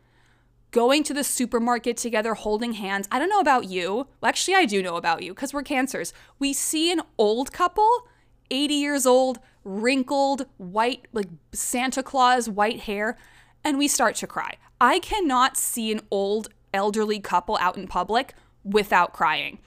going 0.77 1.03
to 1.05 1.15
the 1.15 1.25
supermarket 1.25 1.97
together, 1.97 2.35
holding 2.35 2.75
hands. 2.75 3.09
I 3.11 3.19
don't 3.19 3.31
know 3.31 3.41
about 3.41 3.65
you. 3.65 4.09
Well, 4.21 4.29
actually, 4.29 4.57
I 4.57 4.67
do 4.67 4.83
know 4.83 4.97
about 4.97 5.23
you 5.23 5.33
because 5.33 5.55
we're 5.55 5.63
cancers. 5.63 6.13
We 6.39 6.53
see 6.53 6.93
an 6.93 7.01
old 7.17 7.51
couple, 7.51 8.07
80 8.51 8.75
years 8.75 9.07
old, 9.07 9.39
wrinkled, 9.65 10.47
white, 10.59 11.07
like 11.13 11.29
Santa 11.53 12.03
Claus, 12.03 12.49
white 12.49 12.81
hair, 12.81 13.17
and 13.65 13.79
we 13.79 13.89
start 13.89 14.15
to 14.17 14.27
cry. 14.27 14.57
I 14.81 14.99
cannot 14.99 15.57
see 15.57 15.91
an 15.91 16.01
old, 16.11 16.49
elderly 16.73 17.21
couple 17.21 17.57
out 17.61 17.77
in 17.77 17.87
public 17.89 18.35
without 18.63 19.13
crying. 19.13 19.59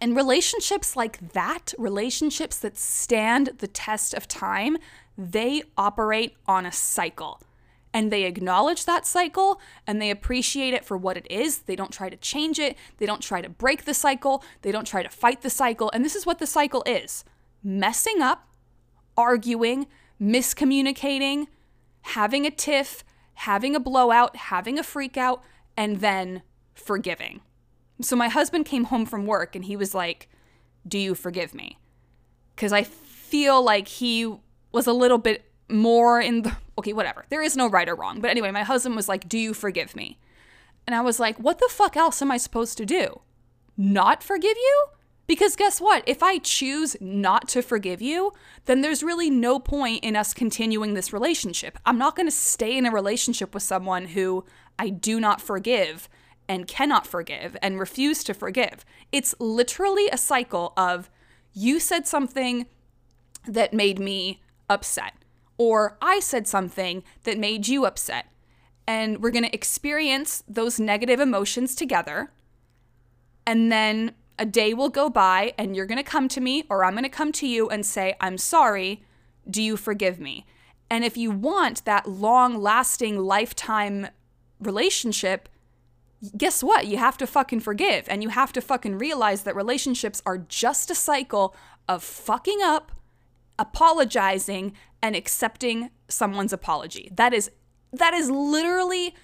And 0.00 0.16
relationships 0.16 0.96
like 0.96 1.32
that, 1.32 1.74
relationships 1.76 2.58
that 2.58 2.78
stand 2.78 3.50
the 3.58 3.68
test 3.68 4.14
of 4.14 4.26
time, 4.26 4.78
they 5.16 5.62
operate 5.76 6.36
on 6.46 6.64
a 6.64 6.72
cycle 6.72 7.40
and 7.92 8.10
they 8.10 8.24
acknowledge 8.24 8.84
that 8.84 9.06
cycle 9.06 9.60
and 9.86 10.00
they 10.00 10.10
appreciate 10.10 10.74
it 10.74 10.84
for 10.84 10.96
what 10.96 11.16
it 11.16 11.26
is. 11.28 11.58
They 11.58 11.76
don't 11.76 11.92
try 11.92 12.08
to 12.08 12.16
change 12.16 12.58
it, 12.58 12.76
they 12.98 13.06
don't 13.06 13.22
try 13.22 13.42
to 13.42 13.48
break 13.48 13.84
the 13.84 13.94
cycle, 13.94 14.42
they 14.62 14.72
don't 14.72 14.86
try 14.86 15.02
to 15.02 15.08
fight 15.08 15.42
the 15.42 15.50
cycle. 15.50 15.90
And 15.92 16.04
this 16.04 16.16
is 16.16 16.24
what 16.24 16.38
the 16.38 16.46
cycle 16.46 16.82
is 16.86 17.24
messing 17.62 18.20
up, 18.20 18.48
arguing, 19.16 19.86
miscommunicating, 20.20 21.46
having 22.02 22.46
a 22.46 22.50
tiff, 22.50 23.04
having 23.34 23.74
a 23.74 23.80
blowout, 23.80 24.36
having 24.36 24.78
a 24.78 24.82
freak 24.82 25.16
out, 25.16 25.42
and 25.76 26.00
then 26.00 26.42
forgiving. 26.74 27.40
So 28.00 28.16
my 28.16 28.28
husband 28.28 28.64
came 28.66 28.84
home 28.84 29.06
from 29.06 29.26
work 29.26 29.54
and 29.54 29.64
he 29.64 29.76
was 29.76 29.94
like, 29.94 30.28
Do 30.86 30.98
you 30.98 31.14
forgive 31.14 31.54
me? 31.54 31.78
Because 32.54 32.72
I 32.72 32.82
feel 32.82 33.62
like 33.62 33.88
he 33.88 34.34
was 34.72 34.86
a 34.86 34.92
little 34.92 35.18
bit 35.18 35.44
more 35.68 36.20
in 36.20 36.42
the 36.42 36.56
okay, 36.78 36.92
whatever. 36.92 37.24
There 37.30 37.42
is 37.42 37.56
no 37.56 37.68
right 37.68 37.88
or 37.88 37.94
wrong. 37.94 38.20
But 38.20 38.30
anyway, 38.30 38.50
my 38.50 38.62
husband 38.62 38.96
was 38.96 39.08
like, 39.08 39.28
Do 39.28 39.38
you 39.38 39.54
forgive 39.54 39.94
me? 39.94 40.18
And 40.86 40.94
I 40.94 41.00
was 41.00 41.20
like, 41.20 41.38
What 41.38 41.58
the 41.58 41.68
fuck 41.70 41.96
else 41.96 42.22
am 42.22 42.30
I 42.30 42.36
supposed 42.36 42.78
to 42.78 42.86
do? 42.86 43.20
Not 43.76 44.22
forgive 44.22 44.56
you? 44.56 44.86
Because 45.30 45.54
guess 45.54 45.80
what? 45.80 46.02
If 46.08 46.24
I 46.24 46.38
choose 46.38 46.96
not 47.00 47.46
to 47.50 47.62
forgive 47.62 48.02
you, 48.02 48.32
then 48.64 48.80
there's 48.80 49.04
really 49.04 49.30
no 49.30 49.60
point 49.60 50.02
in 50.02 50.16
us 50.16 50.34
continuing 50.34 50.94
this 50.94 51.12
relationship. 51.12 51.78
I'm 51.86 51.98
not 51.98 52.16
going 52.16 52.26
to 52.26 52.32
stay 52.32 52.76
in 52.76 52.84
a 52.84 52.90
relationship 52.90 53.54
with 53.54 53.62
someone 53.62 54.06
who 54.06 54.44
I 54.76 54.88
do 54.88 55.20
not 55.20 55.40
forgive 55.40 56.08
and 56.48 56.66
cannot 56.66 57.06
forgive 57.06 57.56
and 57.62 57.78
refuse 57.78 58.24
to 58.24 58.34
forgive. 58.34 58.84
It's 59.12 59.36
literally 59.38 60.08
a 60.08 60.18
cycle 60.18 60.72
of 60.76 61.08
you 61.52 61.78
said 61.78 62.08
something 62.08 62.66
that 63.46 63.72
made 63.72 64.00
me 64.00 64.42
upset 64.68 65.14
or 65.58 65.96
I 66.02 66.18
said 66.18 66.48
something 66.48 67.04
that 67.22 67.38
made 67.38 67.68
you 67.68 67.86
upset. 67.86 68.26
And 68.84 69.22
we're 69.22 69.30
going 69.30 69.44
to 69.44 69.54
experience 69.54 70.42
those 70.48 70.80
negative 70.80 71.20
emotions 71.20 71.76
together. 71.76 72.32
And 73.46 73.70
then 73.70 74.16
a 74.40 74.46
day 74.46 74.74
will 74.74 74.88
go 74.88 75.08
by, 75.10 75.52
and 75.58 75.76
you're 75.76 75.86
going 75.86 75.98
to 75.98 76.02
come 76.02 76.26
to 76.28 76.40
me, 76.40 76.64
or 76.68 76.82
I'm 76.82 76.94
going 76.94 77.04
to 77.04 77.10
come 77.10 77.30
to 77.32 77.46
you 77.46 77.68
and 77.68 77.86
say, 77.86 78.16
I'm 78.20 78.38
sorry. 78.38 79.04
Do 79.48 79.62
you 79.62 79.76
forgive 79.76 80.18
me? 80.18 80.46
And 80.90 81.04
if 81.04 81.16
you 81.16 81.30
want 81.30 81.84
that 81.84 82.08
long 82.08 82.60
lasting 82.60 83.18
lifetime 83.18 84.08
relationship, 84.58 85.48
guess 86.36 86.62
what? 86.62 86.86
You 86.86 86.96
have 86.96 87.16
to 87.18 87.26
fucking 87.26 87.60
forgive. 87.60 88.06
And 88.08 88.22
you 88.22 88.30
have 88.30 88.52
to 88.54 88.60
fucking 88.60 88.98
realize 88.98 89.42
that 89.42 89.54
relationships 89.54 90.22
are 90.26 90.38
just 90.38 90.90
a 90.90 90.94
cycle 90.94 91.54
of 91.88 92.02
fucking 92.02 92.60
up, 92.62 92.92
apologizing, 93.58 94.72
and 95.02 95.14
accepting 95.14 95.90
someone's 96.08 96.52
apology. 96.52 97.10
That 97.14 97.32
is 97.32 97.50
that 97.92 98.14
is 98.14 98.30
literally 98.30 99.14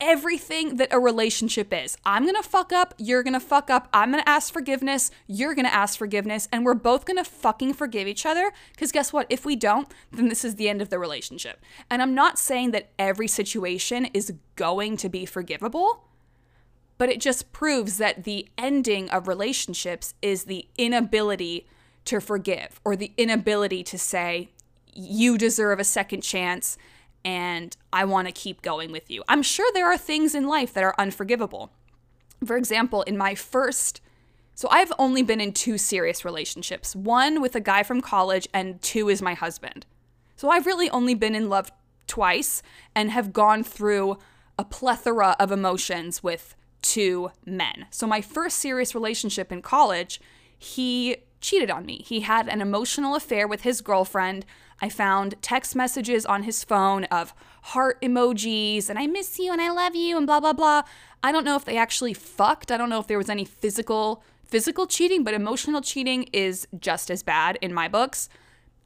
everything 0.00 0.76
that 0.76 0.92
a 0.92 1.00
relationship 1.00 1.72
is. 1.72 1.96
I'm 2.04 2.24
going 2.24 2.36
to 2.36 2.42
fuck 2.42 2.72
up, 2.72 2.94
you're 2.98 3.22
going 3.22 3.34
to 3.34 3.40
fuck 3.40 3.70
up, 3.70 3.88
I'm 3.92 4.12
going 4.12 4.22
to 4.22 4.28
ask 4.28 4.52
forgiveness, 4.52 5.10
you're 5.26 5.54
going 5.54 5.66
to 5.66 5.74
ask 5.74 5.98
forgiveness, 5.98 6.48
and 6.52 6.64
we're 6.64 6.74
both 6.74 7.04
going 7.04 7.16
to 7.16 7.24
fucking 7.24 7.74
forgive 7.74 8.06
each 8.06 8.26
other 8.26 8.52
because 8.72 8.92
guess 8.92 9.12
what? 9.12 9.26
If 9.30 9.44
we 9.44 9.56
don't, 9.56 9.88
then 10.12 10.28
this 10.28 10.44
is 10.44 10.56
the 10.56 10.68
end 10.68 10.82
of 10.82 10.90
the 10.90 10.98
relationship. 10.98 11.60
And 11.90 12.02
I'm 12.02 12.14
not 12.14 12.38
saying 12.38 12.72
that 12.72 12.90
every 12.98 13.28
situation 13.28 14.06
is 14.06 14.32
going 14.54 14.96
to 14.98 15.08
be 15.08 15.24
forgivable, 15.24 16.04
but 16.98 17.08
it 17.08 17.20
just 17.20 17.52
proves 17.52 17.98
that 17.98 18.24
the 18.24 18.48
ending 18.56 19.10
of 19.10 19.28
relationships 19.28 20.14
is 20.22 20.44
the 20.44 20.68
inability 20.76 21.66
to 22.06 22.20
forgive 22.20 22.80
or 22.84 22.96
the 22.96 23.12
inability 23.16 23.82
to 23.82 23.98
say, 23.98 24.50
you 24.94 25.36
deserve 25.36 25.78
a 25.78 25.84
second 25.84 26.22
chance 26.22 26.78
and 27.26 27.76
I 27.92 28.04
want 28.04 28.28
to 28.28 28.32
keep 28.32 28.62
going 28.62 28.92
with 28.92 29.10
you. 29.10 29.24
I'm 29.28 29.42
sure 29.42 29.68
there 29.74 29.90
are 29.90 29.98
things 29.98 30.34
in 30.34 30.46
life 30.46 30.72
that 30.72 30.84
are 30.84 30.94
unforgivable. 30.96 31.72
For 32.46 32.56
example, 32.56 33.02
in 33.02 33.18
my 33.18 33.34
first 33.34 34.00
so 34.54 34.68
I've 34.70 34.92
only 34.98 35.22
been 35.22 35.42
in 35.42 35.52
two 35.52 35.76
serious 35.76 36.24
relationships. 36.24 36.96
One 36.96 37.42
with 37.42 37.54
a 37.54 37.60
guy 37.60 37.82
from 37.82 38.00
college 38.00 38.48
and 38.54 38.80
two 38.80 39.10
is 39.10 39.20
my 39.20 39.34
husband. 39.34 39.84
So 40.34 40.48
I've 40.48 40.64
really 40.64 40.88
only 40.88 41.12
been 41.12 41.34
in 41.34 41.50
love 41.50 41.70
twice 42.06 42.62
and 42.94 43.10
have 43.10 43.34
gone 43.34 43.62
through 43.62 44.16
a 44.58 44.64
plethora 44.64 45.36
of 45.38 45.52
emotions 45.52 46.22
with 46.22 46.54
two 46.80 47.32
men. 47.44 47.84
So 47.90 48.06
my 48.06 48.22
first 48.22 48.58
serious 48.58 48.94
relationship 48.94 49.52
in 49.52 49.60
college, 49.60 50.22
he 50.58 51.18
cheated 51.42 51.70
on 51.70 51.84
me. 51.84 52.02
He 52.06 52.20
had 52.20 52.48
an 52.48 52.62
emotional 52.62 53.14
affair 53.14 53.46
with 53.46 53.60
his 53.60 53.82
girlfriend. 53.82 54.46
I 54.80 54.88
found 54.88 55.34
text 55.42 55.74
messages 55.74 56.26
on 56.26 56.42
his 56.42 56.62
phone 56.64 57.04
of 57.04 57.34
heart 57.62 58.00
emojis 58.02 58.88
and 58.88 58.98
I 58.98 59.06
miss 59.06 59.38
you 59.38 59.52
and 59.52 59.60
I 59.60 59.70
love 59.70 59.94
you 59.94 60.16
and 60.16 60.26
blah 60.26 60.40
blah 60.40 60.52
blah. 60.52 60.82
I 61.22 61.32
don't 61.32 61.44
know 61.44 61.56
if 61.56 61.64
they 61.64 61.76
actually 61.76 62.14
fucked. 62.14 62.70
I 62.70 62.76
don't 62.76 62.90
know 62.90 63.00
if 63.00 63.06
there 63.06 63.18
was 63.18 63.30
any 63.30 63.44
physical 63.44 64.22
physical 64.44 64.86
cheating, 64.86 65.24
but 65.24 65.34
emotional 65.34 65.80
cheating 65.80 66.24
is 66.32 66.68
just 66.78 67.10
as 67.10 67.22
bad 67.22 67.58
in 67.60 67.74
my 67.74 67.88
books. 67.88 68.28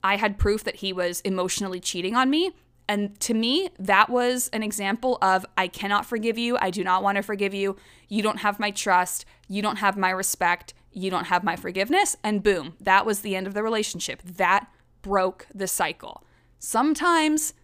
I 0.03 0.17
had 0.17 0.39
proof 0.39 0.65
that 0.65 0.77
he 0.77 0.93
was 0.93 1.21
emotionally 1.21 1.81
cheating 1.81 2.17
on 2.17 2.31
me. 2.31 2.53
And 2.89 3.19
to 3.21 3.35
me, 3.35 3.69
that 3.79 4.11
was 4.11 4.49
an 4.53 4.63
example 4.63 5.19
of 5.23 5.47
I 5.57 5.69
cannot 5.69 6.07
forgive 6.07 6.39
you. 6.39 6.57
I 6.61 6.71
do 6.71 6.83
not 6.83 7.03
want 7.03 7.17
to 7.17 7.23
forgive 7.23 7.55
you. 7.55 7.77
You 8.09 8.23
don't 8.23 8.39
have 8.39 8.59
my 8.59 8.71
trust. 8.73 9.25
You 9.47 9.63
don't 9.63 9.77
have 9.77 9.97
my 9.97 10.11
respect. 10.11 10.75
You 10.93 11.11
don't 11.11 11.27
have 11.27 11.45
my 11.45 11.55
forgiveness. 11.55 12.17
And 12.25 12.43
boom, 12.43 12.75
that 12.81 13.07
was 13.07 13.21
the 13.21 13.37
end 13.37 13.47
of 13.47 13.55
the 13.55 13.63
relationship. 13.63 14.23
That 14.23 14.67
broke 15.03 15.47
the 15.55 15.67
cycle. 15.67 16.25
Sometimes 16.59 17.55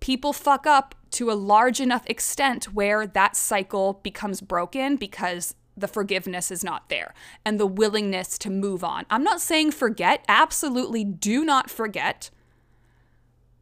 people 0.00 0.32
fuck 0.32 0.66
up 0.66 0.94
to 1.12 1.30
a 1.30 1.34
large 1.34 1.80
enough 1.80 2.04
extent 2.06 2.72
where 2.72 3.06
that 3.06 3.36
cycle 3.36 4.00
becomes 4.02 4.40
broken 4.40 4.96
because 4.96 5.54
the 5.76 5.88
forgiveness 5.88 6.50
is 6.50 6.64
not 6.64 6.88
there 6.88 7.14
and 7.44 7.58
the 7.58 7.66
willingness 7.66 8.38
to 8.38 8.50
move 8.50 8.82
on. 8.84 9.04
I'm 9.10 9.24
not 9.24 9.40
saying 9.40 9.72
forget, 9.72 10.24
absolutely 10.28 11.04
do 11.04 11.44
not 11.44 11.70
forget. 11.70 12.30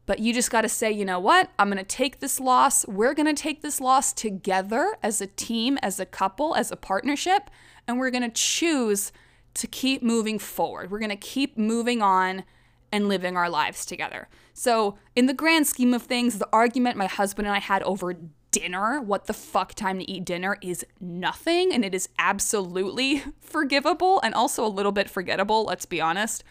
But 0.05 0.19
you 0.19 0.33
just 0.33 0.51
got 0.51 0.61
to 0.61 0.69
say, 0.69 0.91
you 0.91 1.05
know 1.05 1.19
what? 1.19 1.51
I'm 1.57 1.69
going 1.69 1.77
to 1.77 1.83
take 1.83 2.19
this 2.19 2.39
loss. 2.39 2.85
We're 2.87 3.13
going 3.13 3.33
to 3.33 3.39
take 3.39 3.61
this 3.61 3.79
loss 3.79 4.11
together 4.11 4.97
as 5.03 5.21
a 5.21 5.27
team, 5.27 5.77
as 5.81 5.99
a 5.99 6.05
couple, 6.05 6.55
as 6.55 6.71
a 6.71 6.75
partnership, 6.75 7.49
and 7.87 7.99
we're 7.99 8.09
going 8.09 8.23
to 8.23 8.29
choose 8.29 9.11
to 9.53 9.67
keep 9.67 10.01
moving 10.01 10.39
forward. 10.39 10.91
We're 10.91 10.99
going 10.99 11.09
to 11.09 11.15
keep 11.15 11.57
moving 11.57 12.01
on 12.01 12.43
and 12.91 13.07
living 13.07 13.37
our 13.37 13.49
lives 13.49 13.85
together. 13.85 14.27
So, 14.53 14.97
in 15.15 15.25
the 15.25 15.33
grand 15.33 15.67
scheme 15.67 15.93
of 15.93 16.03
things, 16.03 16.37
the 16.37 16.49
argument 16.51 16.97
my 16.97 17.07
husband 17.07 17.47
and 17.47 17.55
I 17.55 17.59
had 17.59 17.83
over 17.83 18.15
dinner, 18.51 18.99
what 18.99 19.25
the 19.25 19.33
fuck 19.33 19.73
time 19.73 19.97
to 19.99 20.09
eat 20.09 20.25
dinner, 20.25 20.57
is 20.61 20.85
nothing. 20.99 21.73
And 21.73 21.85
it 21.85 21.95
is 21.95 22.09
absolutely 22.19 23.23
forgivable 23.39 24.19
and 24.21 24.33
also 24.33 24.65
a 24.65 24.67
little 24.67 24.91
bit 24.91 25.09
forgettable, 25.09 25.63
let's 25.63 25.85
be 25.85 26.01
honest. 26.01 26.43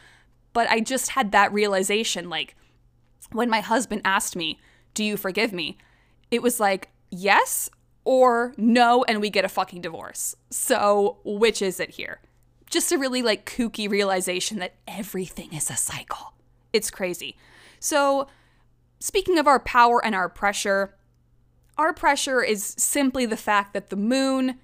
But 0.52 0.68
I 0.68 0.80
just 0.80 1.10
had 1.10 1.32
that 1.32 1.52
realization 1.52 2.28
like, 2.28 2.56
when 3.32 3.48
my 3.48 3.60
husband 3.60 4.02
asked 4.04 4.34
me, 4.34 4.58
Do 4.94 5.04
you 5.04 5.16
forgive 5.16 5.52
me? 5.52 5.78
It 6.30 6.42
was 6.42 6.58
like, 6.58 6.88
Yes 7.10 7.70
or 8.04 8.54
no, 8.56 9.04
and 9.04 9.20
we 9.20 9.30
get 9.30 9.44
a 9.44 9.48
fucking 9.48 9.82
divorce. 9.82 10.34
So, 10.50 11.18
which 11.24 11.60
is 11.60 11.78
it 11.78 11.90
here? 11.90 12.20
Just 12.70 12.92
a 12.92 12.98
really 12.98 13.22
like 13.22 13.44
kooky 13.44 13.90
realization 13.90 14.58
that 14.60 14.74
everything 14.86 15.52
is 15.52 15.70
a 15.70 15.76
cycle. 15.76 16.34
It's 16.72 16.90
crazy. 16.90 17.36
So, 17.80 18.28
speaking 19.00 19.38
of 19.38 19.46
our 19.46 19.58
power 19.58 20.04
and 20.04 20.14
our 20.14 20.28
pressure, 20.28 20.94
our 21.76 21.92
pressure 21.92 22.42
is 22.42 22.62
simply 22.78 23.26
the 23.26 23.36
fact 23.36 23.74
that 23.74 23.90
the 23.90 23.96
moon 23.96 24.58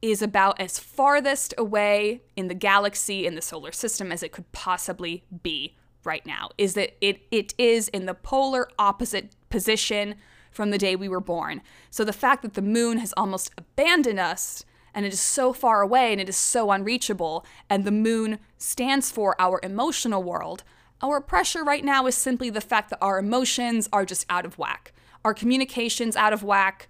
is 0.00 0.22
about 0.22 0.60
as 0.60 0.78
farthest 0.78 1.54
away 1.58 2.22
in 2.36 2.48
the 2.48 2.54
galaxy 2.54 3.26
in 3.26 3.34
the 3.34 3.42
solar 3.42 3.72
system 3.72 4.12
as 4.12 4.22
it 4.22 4.32
could 4.32 4.50
possibly 4.52 5.24
be 5.42 5.76
right 6.04 6.24
now. 6.26 6.50
Is 6.58 6.74
that 6.74 6.96
it 7.00 7.22
it 7.30 7.54
is 7.58 7.88
in 7.88 8.06
the 8.06 8.14
polar 8.14 8.68
opposite 8.78 9.34
position 9.50 10.16
from 10.50 10.70
the 10.70 10.78
day 10.78 10.96
we 10.96 11.08
were 11.08 11.20
born. 11.20 11.60
So 11.90 12.04
the 12.04 12.12
fact 12.12 12.42
that 12.42 12.54
the 12.54 12.62
moon 12.62 12.98
has 12.98 13.14
almost 13.16 13.52
abandoned 13.56 14.18
us 14.18 14.64
and 14.98 15.06
it 15.06 15.12
is 15.12 15.20
so 15.20 15.52
far 15.52 15.80
away 15.80 16.10
and 16.10 16.20
it 16.20 16.28
is 16.28 16.36
so 16.36 16.72
unreachable 16.72 17.46
and 17.70 17.84
the 17.84 17.92
moon 17.92 18.40
stands 18.56 19.12
for 19.12 19.40
our 19.40 19.60
emotional 19.62 20.22
world, 20.22 20.64
our 21.00 21.20
pressure 21.20 21.62
right 21.62 21.84
now 21.84 22.06
is 22.06 22.16
simply 22.16 22.50
the 22.50 22.60
fact 22.60 22.90
that 22.90 22.98
our 23.00 23.20
emotions 23.20 23.88
are 23.92 24.04
just 24.04 24.26
out 24.28 24.44
of 24.44 24.58
whack 24.58 24.92
our 25.24 25.34
communication's 25.34 26.16
out 26.16 26.32
of 26.32 26.42
whack. 26.42 26.88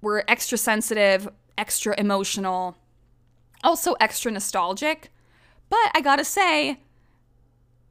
We're 0.00 0.22
extra 0.28 0.58
sensitive, 0.58 1.28
extra 1.56 1.94
emotional, 1.98 2.76
also 3.64 3.94
extra 4.00 4.30
nostalgic. 4.30 5.12
But 5.68 5.90
I 5.94 6.00
gotta 6.00 6.24
say, 6.24 6.80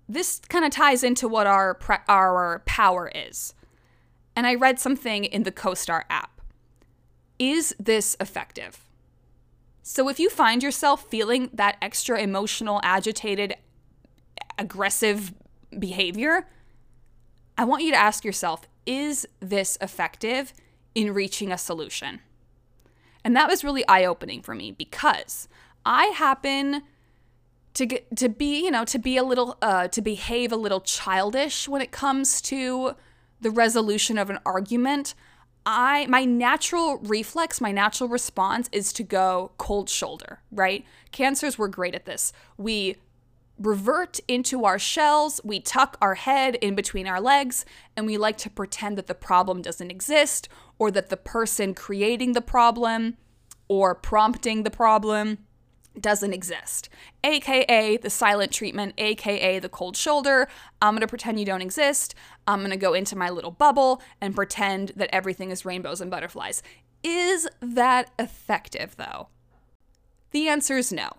this 0.10 0.42
kind 0.48 0.64
of 0.64 0.72
ties 0.72 1.04
into 1.04 1.28
what 1.28 1.48
our 1.48 1.74
pre- 1.74 1.98
our 2.08 2.64
power 2.66 3.12
is. 3.14 3.54
And 4.36 4.48
I 4.48 4.56
read 4.56 4.80
something 4.80 5.26
in 5.26 5.44
the 5.44 5.52
CoStar 5.52 6.04
app. 6.10 6.42
Is 7.38 7.76
this 7.78 8.16
effective? 8.20 8.87
So 9.90 10.10
if 10.10 10.20
you 10.20 10.30
find 10.30 10.62
yourself 10.62 11.06
feeling 11.10 11.50
that 11.54 11.78
extra 11.82 12.20
emotional, 12.20 12.82
agitated, 12.84 13.56
aggressive 14.60 15.34
behavior, 15.80 16.46
I 17.58 17.64
want 17.64 17.84
you 17.84 17.92
to 17.92 17.98
ask 17.98 18.26
yourself 18.26 18.68
is 18.86 19.26
this 19.40 19.78
effective 19.80 20.52
in 20.94 21.14
reaching 21.14 21.54
a 21.54 21.58
solution? 21.58 22.20
And 23.24 23.34
that 23.38 23.48
was 23.48 23.64
really 23.64 23.88
eye 23.88 24.04
opening 24.04 24.42
for 24.42 24.54
me 24.54 24.74
because 24.74 25.48
I 25.86 26.08
happen 26.08 26.84
to 27.76 27.86
get, 27.86 28.14
to 28.18 28.28
be, 28.28 28.66
you 28.66 28.72
know, 28.72 28.84
to 28.84 29.00
be 29.00 29.16
a 29.16 29.24
little, 29.24 29.58
uh, 29.62 29.88
to 29.88 30.02
behave 30.02 30.52
a 30.52 30.58
little 30.58 30.82
childish 30.82 31.66
when 31.66 31.82
it 31.82 31.92
comes 31.92 32.42
to 32.42 32.98
the 33.40 33.52
resolution 33.52 34.18
of 34.18 34.30
an 34.30 34.40
argument. 34.46 35.14
I 35.70 36.08
my 36.08 36.24
natural 36.24 36.98
reflex, 37.00 37.60
my 37.60 37.74
natural 37.74 38.08
response 38.08 38.70
is 38.72 38.94
to 38.94 39.04
go 39.04 39.52
cold 39.58 39.90
shoulder, 39.90 40.40
right? 40.50 40.86
Cancers 41.12 41.58
were 41.58 41.68
great 41.68 41.94
at 41.94 42.06
this. 42.06 42.32
We 42.58 42.96
revert 43.60 44.22
into 44.30 44.64
our 44.64 44.80
shells, 44.80 45.42
we 45.44 45.60
tuck 45.60 45.98
our 46.02 46.16
head 46.16 46.56
in 46.56 46.74
between 46.74 47.06
our 47.06 47.20
legs, 47.20 47.66
and 47.98 48.06
we 48.06 48.18
like 48.18 48.38
to 48.38 48.50
pretend 48.50 48.98
that 48.98 49.08
the 49.08 49.14
problem 49.14 49.62
doesn't 49.62 49.92
exist 49.92 50.48
or 50.80 50.90
that 50.92 51.10
the 51.10 51.18
person 51.18 51.74
creating 51.74 52.32
the 52.32 52.42
problem 52.42 53.18
or 53.68 53.94
prompting 53.94 54.64
the 54.64 54.72
problem 54.72 55.40
doesn't 56.02 56.34
exist. 56.34 56.90
AKA 57.24 57.98
the 57.98 58.10
silent 58.10 58.52
treatment, 58.52 58.94
AKA 58.98 59.60
the 59.60 59.70
cold 59.70 59.96
shoulder. 59.98 60.48
I'm 60.82 60.96
gonna 60.96 61.08
pretend 61.08 61.40
you 61.40 61.46
don't 61.46 61.62
exist. 61.62 62.16
I'm 62.46 62.62
gonna 62.62 62.78
go 62.78 62.94
into 62.94 63.16
my 63.16 63.30
little 63.30 63.52
bubble 63.52 64.02
and 64.22 64.36
pretend 64.36 64.94
that 64.96 65.10
everything 65.14 65.52
is 65.52 65.66
rainbows 65.66 66.02
and 66.02 66.12
butterflies. 66.12 66.62
Is 67.04 67.48
that 67.62 68.12
effective 68.18 68.96
though? 68.98 69.30
The 70.32 70.48
answer 70.48 70.78
is 70.78 70.92
no. 70.92 71.10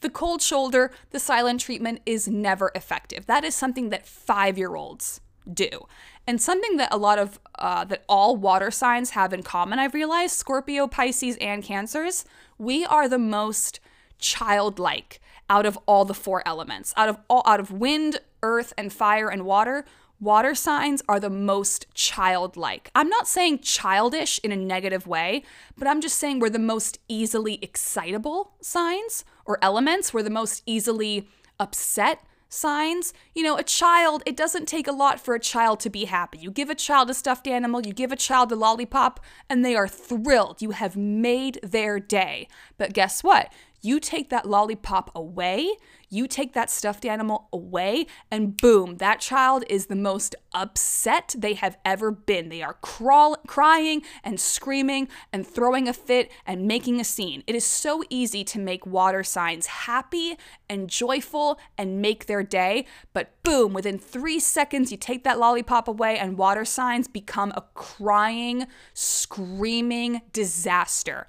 The 0.00 0.10
cold 0.10 0.42
shoulder, 0.42 0.92
the 1.10 1.18
silent 1.18 1.60
treatment 1.60 2.00
is 2.06 2.28
never 2.28 2.70
effective. 2.74 3.26
That 3.26 3.44
is 3.44 3.54
something 3.54 3.90
that 3.90 4.06
five 4.06 4.56
year 4.56 4.76
olds 4.76 5.20
do. 5.52 5.86
And 6.26 6.40
something 6.40 6.76
that 6.76 6.92
a 6.92 6.98
lot 6.98 7.18
of, 7.18 7.40
uh, 7.58 7.84
that 7.86 8.04
all 8.08 8.36
water 8.36 8.70
signs 8.70 9.10
have 9.10 9.32
in 9.32 9.42
common, 9.42 9.78
I've 9.78 9.94
realized 9.94 10.36
Scorpio, 10.36 10.86
Pisces, 10.86 11.38
and 11.40 11.62
Cancers, 11.62 12.24
we 12.58 12.84
are 12.84 13.08
the 13.08 13.18
most 13.18 13.80
childlike 14.18 15.20
out 15.50 15.66
of 15.66 15.78
all 15.86 16.04
the 16.04 16.14
four 16.14 16.42
elements. 16.46 16.92
Out 16.96 17.08
of 17.08 17.18
all, 17.28 17.42
out 17.46 17.60
of 17.60 17.70
wind, 17.70 18.20
earth, 18.42 18.72
and 18.76 18.92
fire 18.92 19.28
and 19.28 19.44
water, 19.44 19.84
water 20.20 20.54
signs 20.54 21.02
are 21.08 21.20
the 21.20 21.30
most 21.30 21.86
childlike. 21.94 22.90
I'm 22.94 23.08
not 23.08 23.28
saying 23.28 23.60
childish 23.60 24.38
in 24.42 24.52
a 24.52 24.56
negative 24.56 25.06
way, 25.06 25.44
but 25.76 25.88
I'm 25.88 26.00
just 26.00 26.18
saying 26.18 26.40
we're 26.40 26.50
the 26.50 26.58
most 26.58 26.98
easily 27.08 27.58
excitable 27.62 28.52
signs 28.60 29.24
or 29.44 29.58
elements. 29.62 30.12
We're 30.12 30.22
the 30.22 30.30
most 30.30 30.62
easily 30.66 31.28
upset 31.58 32.20
signs. 32.48 33.12
You 33.34 33.42
know, 33.42 33.56
a 33.56 33.62
child, 33.62 34.22
it 34.26 34.36
doesn't 34.36 34.66
take 34.66 34.88
a 34.88 34.92
lot 34.92 35.20
for 35.20 35.34
a 35.34 35.40
child 35.40 35.80
to 35.80 35.90
be 35.90 36.06
happy. 36.06 36.38
You 36.38 36.50
give 36.50 36.70
a 36.70 36.74
child 36.74 37.10
a 37.10 37.14
stuffed 37.14 37.46
animal, 37.46 37.86
you 37.86 37.92
give 37.92 38.12
a 38.12 38.16
child 38.16 38.50
a 38.52 38.56
lollipop, 38.56 39.20
and 39.48 39.64
they 39.64 39.76
are 39.76 39.88
thrilled. 39.88 40.62
You 40.62 40.70
have 40.70 40.96
made 40.96 41.60
their 41.62 42.00
day. 42.00 42.48
But 42.76 42.92
guess 42.92 43.22
what? 43.22 43.52
You 43.80 44.00
take 44.00 44.28
that 44.30 44.48
lollipop 44.48 45.10
away, 45.14 45.76
you 46.08 46.26
take 46.26 46.52
that 46.54 46.70
stuffed 46.70 47.04
animal 47.04 47.48
away, 47.52 48.06
and 48.30 48.56
boom, 48.56 48.96
that 48.96 49.20
child 49.20 49.62
is 49.68 49.86
the 49.86 49.94
most 49.94 50.34
upset 50.52 51.34
they 51.38 51.54
have 51.54 51.76
ever 51.84 52.10
been. 52.10 52.48
They 52.48 52.62
are 52.62 52.78
crawl- 52.80 53.36
crying 53.46 54.02
and 54.24 54.40
screaming 54.40 55.08
and 55.32 55.46
throwing 55.46 55.86
a 55.86 55.92
fit 55.92 56.32
and 56.44 56.66
making 56.66 57.00
a 57.00 57.04
scene. 57.04 57.44
It 57.46 57.54
is 57.54 57.64
so 57.64 58.02
easy 58.10 58.42
to 58.44 58.58
make 58.58 58.84
water 58.84 59.22
signs 59.22 59.66
happy 59.66 60.36
and 60.68 60.88
joyful 60.88 61.60
and 61.76 62.02
make 62.02 62.26
their 62.26 62.42
day, 62.42 62.84
but 63.12 63.30
boom, 63.44 63.72
within 63.72 63.98
three 63.98 64.40
seconds, 64.40 64.90
you 64.90 64.96
take 64.96 65.24
that 65.24 65.38
lollipop 65.38 65.86
away, 65.86 66.18
and 66.18 66.36
water 66.36 66.64
signs 66.64 67.06
become 67.06 67.52
a 67.54 67.64
crying, 67.74 68.66
screaming 68.92 70.22
disaster. 70.32 71.28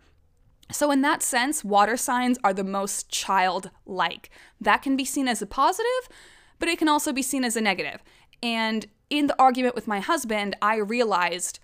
So, 0.71 0.91
in 0.91 1.01
that 1.01 1.23
sense, 1.23 1.63
water 1.63 1.97
signs 1.97 2.38
are 2.43 2.53
the 2.53 2.63
most 2.63 3.10
childlike. 3.10 4.29
That 4.62 4.82
can 4.82 4.95
be 4.95 5.05
seen 5.05 5.27
as 5.27 5.41
a 5.41 5.47
positive, 5.47 6.10
but 6.60 6.69
it 6.69 6.77
can 6.77 6.88
also 6.88 7.12
be 7.12 7.23
seen 7.23 7.43
as 7.43 7.55
a 7.55 7.62
negative. 7.62 8.03
And 8.43 8.86
in 9.10 9.27
the 9.27 9.41
argument 9.41 9.75
with 9.75 9.88
my 9.88 9.99
husband, 9.99 10.55
I 10.62 10.75
realized 10.77 11.60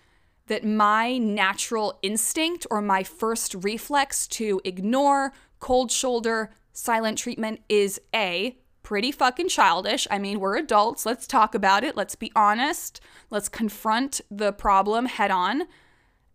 that 0.47 0.63
my 0.63 1.17
natural 1.17 1.99
instinct 2.01 2.65
or 2.69 2.81
my 2.81 3.03
first 3.03 3.55
reflex 3.55 4.27
to 4.27 4.61
ignore 4.63 5.33
cold 5.59 5.91
shoulder 5.91 6.51
silent 6.73 7.17
treatment 7.17 7.61
is 7.69 7.99
A, 8.13 8.57
pretty 8.83 9.11
fucking 9.11 9.49
childish. 9.49 10.07
I 10.11 10.19
mean, 10.19 10.39
we're 10.39 10.57
adults. 10.57 11.05
Let's 11.05 11.25
talk 11.25 11.55
about 11.55 11.83
it. 11.83 11.95
Let's 11.95 12.15
be 12.15 12.31
honest. 12.35 13.01
Let's 13.29 13.49
confront 13.49 14.21
the 14.29 14.53
problem 14.53 15.05
head 15.07 15.31
on. 15.31 15.63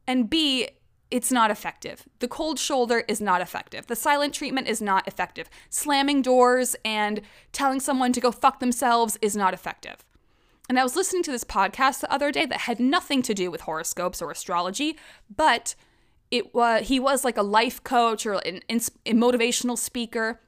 And 0.06 0.28
B, 0.28 0.68
it's 1.10 1.32
not 1.32 1.50
effective. 1.50 2.04
The 2.20 2.28
cold 2.28 2.58
shoulder 2.58 3.04
is 3.08 3.20
not 3.20 3.40
effective. 3.40 3.86
The 3.86 3.96
silent 3.96 4.34
treatment 4.34 4.68
is 4.68 4.80
not 4.80 5.06
effective. 5.08 5.50
Slamming 5.68 6.22
doors 6.22 6.76
and 6.84 7.20
telling 7.52 7.80
someone 7.80 8.12
to 8.12 8.20
go 8.20 8.30
fuck 8.30 8.60
themselves 8.60 9.18
is 9.20 9.34
not 9.36 9.54
effective. 9.54 10.04
And 10.68 10.78
I 10.78 10.84
was 10.84 10.94
listening 10.94 11.24
to 11.24 11.32
this 11.32 11.42
podcast 11.42 12.00
the 12.00 12.12
other 12.12 12.30
day 12.30 12.46
that 12.46 12.60
had 12.60 12.78
nothing 12.78 13.22
to 13.22 13.34
do 13.34 13.50
with 13.50 13.62
horoscopes 13.62 14.22
or 14.22 14.30
astrology, 14.30 14.96
but 15.34 15.74
it 16.30 16.54
was 16.54 16.86
he 16.86 17.00
was 17.00 17.24
like 17.24 17.36
a 17.36 17.42
life 17.42 17.82
coach 17.82 18.24
or 18.24 18.34
an, 18.34 18.60
an 18.68 18.78
motivational 19.06 19.76
speaker 19.76 20.40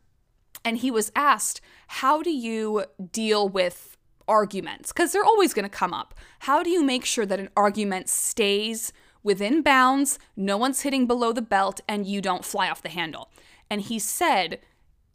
and 0.64 0.78
he 0.78 0.92
was 0.92 1.10
asked, 1.16 1.60
"How 1.88 2.22
do 2.22 2.30
you 2.30 2.84
deal 3.10 3.48
with 3.48 3.96
arguments? 4.28 4.92
Cuz 4.92 5.10
they're 5.10 5.24
always 5.24 5.52
going 5.52 5.64
to 5.64 5.68
come 5.76 5.92
up. 5.92 6.14
How 6.40 6.62
do 6.62 6.70
you 6.70 6.84
make 6.84 7.04
sure 7.04 7.26
that 7.26 7.40
an 7.40 7.48
argument 7.56 8.08
stays 8.08 8.92
within 9.22 9.62
bounds, 9.62 10.18
no 10.36 10.56
one's 10.56 10.82
hitting 10.82 11.06
below 11.06 11.32
the 11.32 11.42
belt, 11.42 11.80
and 11.88 12.06
you 12.06 12.20
don't 12.20 12.44
fly 12.44 12.68
off 12.68 12.82
the 12.82 12.88
handle. 12.88 13.30
And 13.70 13.80
he 13.80 13.98
said, 13.98 14.60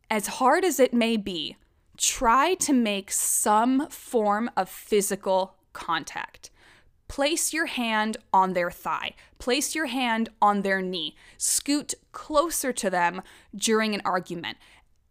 as 0.09 0.27
hard 0.27 0.63
as 0.63 0.79
it 0.79 0.93
may 0.93 1.17
be, 1.17 1.57
try 1.97 2.53
to 2.55 2.73
make 2.73 3.11
some 3.11 3.89
form 3.89 4.49
of 4.55 4.69
physical 4.69 5.55
contact. 5.73 6.49
Place 7.07 7.53
your 7.53 7.67
hand 7.67 8.17
on 8.33 8.53
their 8.53 8.71
thigh. 8.71 9.13
Place 9.39 9.75
your 9.75 9.85
hand 9.85 10.29
on 10.41 10.61
their 10.61 10.81
knee. 10.81 11.15
Scoot 11.37 11.93
closer 12.11 12.73
to 12.73 12.89
them 12.89 13.21
during 13.55 13.93
an 13.93 14.01
argument. 14.03 14.57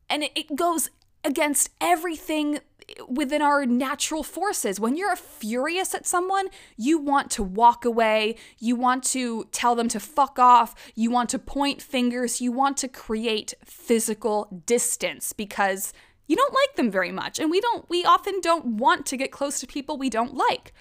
And 0.08 0.24
it 0.34 0.56
goes 0.56 0.90
against 1.26 1.70
everything 1.80 2.60
within 3.08 3.42
our 3.42 3.66
natural 3.66 4.22
forces. 4.22 4.78
When 4.78 4.96
you're 4.96 5.16
furious 5.16 5.94
at 5.94 6.06
someone, 6.06 6.46
you 6.76 6.98
want 6.98 7.30
to 7.32 7.42
walk 7.42 7.84
away, 7.84 8.36
you 8.58 8.76
want 8.76 9.02
to 9.04 9.44
tell 9.50 9.74
them 9.74 9.88
to 9.88 10.00
fuck 10.00 10.38
off, 10.38 10.74
you 10.94 11.10
want 11.10 11.28
to 11.30 11.38
point 11.38 11.82
fingers, 11.82 12.40
you 12.40 12.52
want 12.52 12.76
to 12.78 12.88
create 12.88 13.54
physical 13.64 14.62
distance 14.66 15.32
because 15.32 15.92
you 16.28 16.36
don't 16.36 16.54
like 16.54 16.76
them 16.76 16.90
very 16.90 17.12
much. 17.12 17.38
And 17.38 17.50
we 17.50 17.60
don't 17.60 17.88
we 17.90 18.04
often 18.04 18.40
don't 18.40 18.76
want 18.78 19.04
to 19.06 19.16
get 19.16 19.32
close 19.32 19.60
to 19.60 19.66
people 19.66 19.98
we 19.98 20.10
don't 20.10 20.34
like. 20.34 20.72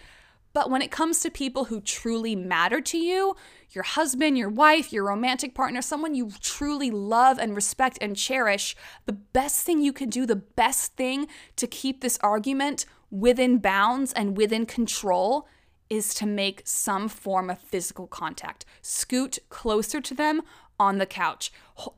But 0.55 0.69
when 0.69 0.81
it 0.81 0.89
comes 0.89 1.19
to 1.19 1.29
people 1.29 1.65
who 1.65 1.81
truly 1.81 2.33
matter 2.33 2.79
to 2.79 2.97
you, 2.97 3.35
your 3.71 3.83
husband, 3.83 4.37
your 4.37 4.47
wife, 4.47 4.93
your 4.93 5.03
romantic 5.03 5.53
partner, 5.53 5.81
someone 5.81 6.15
you 6.15 6.31
truly 6.39 6.89
love 6.89 7.37
and 7.37 7.53
respect 7.53 7.97
and 7.99 8.15
cherish, 8.15 8.73
the 9.05 9.11
best 9.11 9.65
thing 9.65 9.81
you 9.81 9.91
can 9.91 10.09
do, 10.09 10.25
the 10.25 10.37
best 10.37 10.95
thing 10.95 11.27
to 11.57 11.67
keep 11.67 11.99
this 11.99 12.17
argument 12.21 12.85
within 13.11 13.57
bounds 13.57 14.13
and 14.13 14.37
within 14.37 14.65
control 14.65 15.45
is 15.89 16.13
to 16.13 16.25
make 16.25 16.61
some 16.63 17.09
form 17.09 17.49
of 17.49 17.59
physical 17.59 18.07
contact. 18.07 18.63
Scoot 18.81 19.39
closer 19.49 19.99
to 19.99 20.13
them 20.13 20.41
on 20.79 20.99
the 20.99 21.05
couch. 21.05 21.51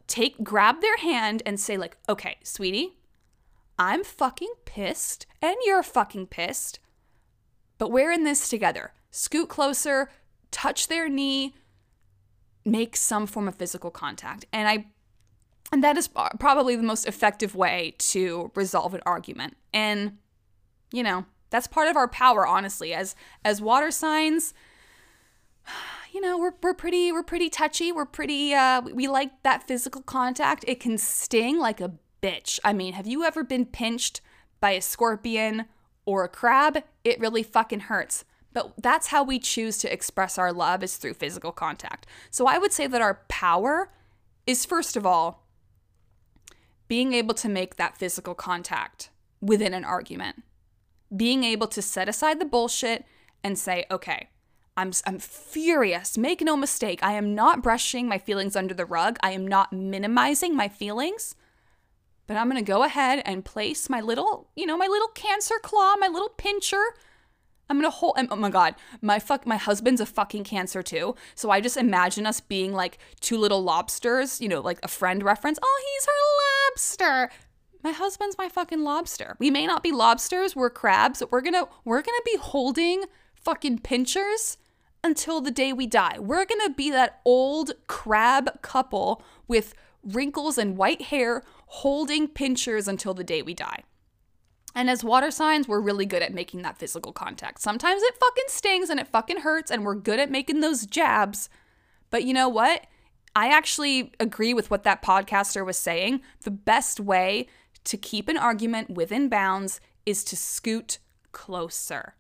Take 0.08 0.44
grab 0.44 0.82
their 0.82 0.98
hand 0.98 1.44
and 1.46 1.60
say 1.60 1.78
like, 1.78 1.96
"Okay, 2.10 2.38
sweetie, 2.42 2.98
I'm 3.78 4.04
fucking 4.04 4.54
pissed 4.66 5.28
and 5.44 5.58
you're 5.64 5.84
fucking 5.84 6.26
pissed." 6.26 6.80
But 7.78 7.92
we're 7.92 8.12
in 8.12 8.24
this 8.24 8.50
together. 8.50 8.94
Scoot 9.12 9.50
closer, 9.50 10.10
touch 10.52 10.88
their 10.88 11.08
knee, 11.08 11.54
make 12.66 12.96
some 12.96 13.28
form 13.28 13.48
of 13.48 13.56
physical 13.56 13.92
contact. 13.92 14.46
And 14.52 14.68
I 14.68 14.88
and 15.72 15.84
that 15.84 15.98
is 15.98 16.08
probably 16.40 16.78
the 16.78 16.84
most 16.84 17.06
effective 17.06 17.54
way 17.54 17.94
to 17.98 18.52
resolve 18.56 18.94
an 18.94 19.02
argument. 19.06 19.58
And 19.74 20.18
you 20.92 21.04
know, 21.04 21.26
that's 21.50 21.68
part 21.68 21.88
of 21.88 21.96
our 21.96 22.08
power 22.08 22.46
honestly 22.46 22.94
as 22.94 23.16
as 23.44 23.62
water 23.62 23.92
signs 23.92 24.54
you 26.12 26.22
know 26.22 26.38
we're, 26.38 26.54
we're 26.62 26.74
pretty 26.74 27.12
we're 27.12 27.24
pretty 27.24 27.50
touchy 27.50 27.92
we're 27.92 28.06
pretty 28.06 28.54
uh 28.54 28.82
we 28.82 29.08
like 29.08 29.44
that 29.44 29.68
physical 29.68 30.02
contact 30.02 30.64
it 30.68 30.80
can 30.80 30.98
sting 30.98 31.60
like 31.60 31.82
a 31.82 31.94
bitch 32.22 32.60
i 32.64 32.74
mean 32.74 32.94
have 32.94 33.08
you 33.08 33.24
ever 33.24 33.44
been 33.44 33.66
pinched 33.66 34.22
by 34.60 34.72
a 34.72 34.82
scorpion 34.82 35.66
or 36.08 36.24
a 36.24 36.30
crab, 36.30 36.84
it 37.04 37.20
really 37.20 37.44
fucking 37.44 37.82
hurts. 37.82 38.24
But 38.54 38.74
that's 38.82 39.08
how 39.08 39.24
we 39.24 39.38
choose 39.38 39.78
to 39.80 39.94
express 39.94 40.40
our 40.40 40.52
love 40.52 40.82
is 40.82 40.98
through 40.98 41.16
physical 41.16 41.52
contact. 41.52 42.08
So 42.32 42.48
I 42.48 42.58
would 42.58 42.72
say 42.72 42.88
that 42.88 43.02
our 43.02 43.22
power 43.28 43.92
is 44.48 44.66
first 44.66 44.96
of 44.96 45.06
all 45.06 45.44
being 46.88 47.12
able 47.14 47.36
to 47.36 47.50
make 47.50 47.76
that 47.76 47.98
physical 47.98 48.34
contact 48.34 49.10
within 49.42 49.74
an 49.74 49.84
argument. 49.84 50.44
Being 51.16 51.44
able 51.44 51.68
to 51.68 51.82
set 51.82 52.08
aside 52.08 52.40
the 52.40 52.46
bullshit 52.46 53.04
and 53.44 53.60
say, 53.60 53.86
okay, 53.92 54.30
I'm, 54.78 54.94
I'm 55.06 55.20
furious. 55.20 56.18
Make 56.18 56.42
no 56.42 56.56
mistake. 56.56 57.00
I 57.04 57.14
am 57.14 57.36
not 57.36 57.62
brushing 57.62 58.08
my 58.08 58.18
feelings 58.18 58.56
under 58.56 58.74
the 58.74 58.86
rug. 58.86 59.18
I 59.22 59.32
am 59.32 59.46
not 59.46 59.74
minimizing 59.74 60.56
my 60.56 60.70
feelings. 60.70 61.36
But 62.28 62.38
I'm 62.38 62.50
going 62.50 62.64
to 62.64 62.72
go 62.72 62.84
ahead 62.84 63.22
and 63.26 63.44
place 63.44 63.90
my 63.90 64.02
little, 64.02 64.50
you 64.56 64.66
know, 64.66 64.78
my 64.78 64.88
little 64.88 65.08
cancer 65.10 65.56
claw, 65.62 65.96
my 65.96 66.08
little 66.08 66.30
pincher. 66.30 66.84
I'm 67.70 67.78
gonna 67.78 67.90
hold. 67.90 68.18
Oh 68.32 68.36
my 68.36 68.50
god, 68.50 68.76
my 69.02 69.20
fuck, 69.20 69.46
my 69.46 69.58
husband's 69.58 70.00
a 70.00 70.06
fucking 70.06 70.46
cancer 70.46 70.82
too. 70.82 71.16
So 71.36 71.50
I 71.50 71.60
just 71.60 71.78
imagine 71.78 72.26
us 72.26 72.40
being 72.40 72.74
like 72.74 72.98
two 73.20 73.38
little 73.38 73.62
lobsters, 73.62 74.40
you 74.40 74.48
know, 74.48 74.62
like 74.62 74.80
a 74.84 74.88
friend 74.88 75.22
reference. 75.24 75.60
Oh, 75.62 75.84
he's 75.86 76.06
her 76.06 77.28
lobster. 77.28 77.36
My 77.84 77.92
husband's 77.92 78.38
my 78.38 78.50
fucking 78.50 78.84
lobster. 78.84 79.36
We 79.40 79.52
may 79.52 79.68
not 79.68 79.84
be 79.84 79.92
lobsters, 79.92 80.56
we're 80.56 80.70
crabs, 80.70 81.22
we're 81.30 81.42
gonna 81.42 81.68
we're 81.84 82.02
gonna 82.02 82.18
be 82.26 82.38
holding 82.38 83.04
fucking 83.34 83.80
pinchers 83.80 84.58
until 85.04 85.42
the 85.42 85.52
day 85.52 85.74
we 85.74 85.88
die. 85.88 86.18
We're 86.20 86.46
gonna 86.46 86.70
be 86.70 86.90
that 86.92 87.20
old 87.26 87.74
crab 87.88 88.62
couple 88.62 89.24
with 89.48 89.74
wrinkles 90.08 90.58
and 90.58 90.78
white 90.78 91.04
hair 91.04 91.44
holding 91.68 92.28
pinchers 92.28 92.88
until 92.88 93.14
the 93.14 93.24
day 93.24 93.42
we 93.42 93.54
die. 93.54 93.84
And 94.76 94.90
as 94.90 95.04
water 95.04 95.32
signs, 95.32 95.68
we're 95.68 95.80
really 95.80 96.06
good 96.06 96.22
at 96.22 96.34
making 96.34 96.62
that 96.62 96.78
physical 96.78 97.12
contact. 97.12 97.62
Sometimes 97.62 98.02
it 98.04 98.18
fucking 98.20 98.44
stings 98.48 98.90
and 98.90 99.00
it 99.00 99.08
fucking 99.08 99.42
hurts, 99.42 99.72
and 99.72 99.84
we're 99.84 99.96
good 99.96 100.20
at 100.20 100.30
making 100.30 100.60
those 100.60 100.86
jabs. 100.86 101.50
But 102.10 102.26
you 102.26 102.34
know 102.34 102.48
what? 102.48 102.86
I 103.36 103.50
actually 103.50 104.14
agree 104.20 104.54
with 104.54 104.70
what 104.70 104.84
that 104.84 105.02
podcaster 105.02 105.66
was 105.66 105.78
saying. 105.78 106.22
The 106.44 106.52
best 106.52 107.00
way 107.00 107.48
to 107.86 107.98
keep 107.98 108.30
an 108.30 108.38
argument 108.38 108.92
within 108.92 109.30
bounds 109.30 109.82
is 110.06 110.24
to 110.26 110.38
scoot 110.38 111.00
closer 111.32 112.14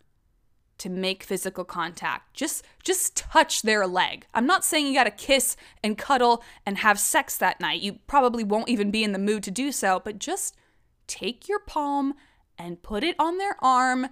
to 0.79 0.89
make 0.89 1.23
physical 1.23 1.63
contact. 1.63 2.33
Just 2.33 2.63
just 2.83 3.15
touch 3.15 3.61
their 3.61 3.87
leg. 3.87 4.25
I'm 4.33 4.45
not 4.45 4.63
saying 4.63 4.87
you 4.87 4.93
got 4.93 5.05
to 5.05 5.11
kiss 5.11 5.55
and 5.83 5.97
cuddle 5.97 6.43
and 6.65 6.77
have 6.79 6.99
sex 6.99 7.37
that 7.37 7.59
night. 7.59 7.81
You 7.81 7.99
probably 8.07 8.43
won't 8.43 8.69
even 8.69 8.91
be 8.91 9.03
in 9.03 9.11
the 9.11 9.19
mood 9.19 9.43
to 9.43 9.51
do 9.51 9.71
so, 9.71 10.01
but 10.03 10.19
just 10.19 10.55
take 11.07 11.47
your 11.47 11.59
palm 11.59 12.13
and 12.57 12.81
put 12.81 13.03
it 13.03 13.15
on 13.19 13.37
their 13.37 13.55
arm 13.63 14.07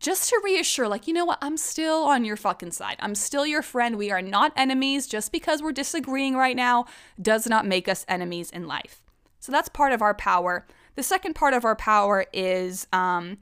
just 0.00 0.28
to 0.28 0.40
reassure 0.44 0.88
like, 0.88 1.08
you 1.08 1.14
know 1.14 1.24
what? 1.24 1.38
I'm 1.42 1.56
still 1.56 2.04
on 2.04 2.24
your 2.24 2.36
fucking 2.36 2.70
side. 2.70 2.96
I'm 3.00 3.14
still 3.14 3.46
your 3.46 3.62
friend. 3.62 3.96
We 3.96 4.10
are 4.10 4.22
not 4.22 4.52
enemies. 4.56 5.06
Just 5.06 5.32
because 5.32 5.62
we're 5.62 5.72
disagreeing 5.72 6.36
right 6.36 6.56
now 6.56 6.86
does 7.20 7.46
not 7.46 7.66
make 7.66 7.88
us 7.88 8.04
enemies 8.08 8.50
in 8.50 8.66
life. 8.66 9.02
So 9.40 9.50
that's 9.52 9.68
part 9.68 9.92
of 9.92 10.02
our 10.02 10.14
power. 10.14 10.66
The 10.94 11.02
second 11.02 11.34
part 11.34 11.54
of 11.54 11.64
our 11.64 11.76
power 11.76 12.26
is 12.32 12.86
um, 12.92 13.38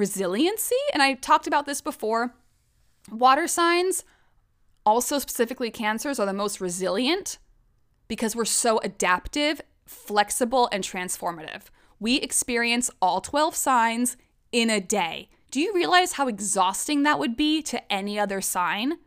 resiliency. 0.00 0.74
And 0.92 1.02
I 1.02 1.14
talked 1.14 1.46
about 1.46 1.66
this 1.66 1.80
before. 1.80 2.34
Water 3.12 3.46
signs, 3.46 4.04
also 4.84 5.18
specifically 5.18 5.70
cancers, 5.70 6.18
are 6.18 6.26
the 6.26 6.32
most 6.32 6.60
resilient 6.60 7.38
because 8.08 8.34
we're 8.34 8.44
so 8.44 8.78
adaptive, 8.78 9.60
flexible, 9.84 10.68
and 10.72 10.82
transformative. 10.82 11.64
We 12.00 12.16
experience 12.16 12.90
all 13.00 13.20
12 13.20 13.54
signs 13.54 14.16
in 14.50 14.70
a 14.70 14.80
day. 14.80 15.28
Do 15.50 15.60
you 15.60 15.72
realize 15.74 16.12
how 16.12 16.28
exhausting 16.28 17.02
that 17.02 17.18
would 17.18 17.36
be 17.36 17.62
to 17.62 17.92
any 17.92 18.18
other 18.18 18.40
sign? 18.40 18.98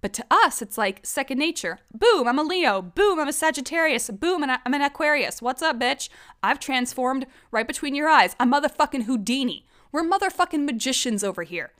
But 0.00 0.12
to 0.14 0.24
us, 0.30 0.60
it's 0.60 0.76
like 0.76 1.06
second 1.06 1.38
nature. 1.38 1.78
Boom, 1.94 2.26
I'm 2.26 2.38
a 2.38 2.42
Leo. 2.42 2.82
Boom, 2.82 3.20
I'm 3.20 3.28
a 3.28 3.32
Sagittarius. 3.32 4.10
Boom, 4.10 4.42
I'm 4.44 4.74
an 4.74 4.82
Aquarius. 4.82 5.40
What's 5.40 5.62
up, 5.62 5.78
bitch? 5.78 6.08
I've 6.42 6.58
transformed 6.58 7.26
right 7.52 7.66
between 7.66 7.94
your 7.94 8.08
eyes. 8.08 8.34
I'm 8.38 8.52
motherfucking 8.52 9.04
Houdini. 9.04 9.64
We're 9.92 10.02
motherfucking 10.02 10.64
magicians 10.64 11.22
over 11.22 11.42
here. 11.42 11.72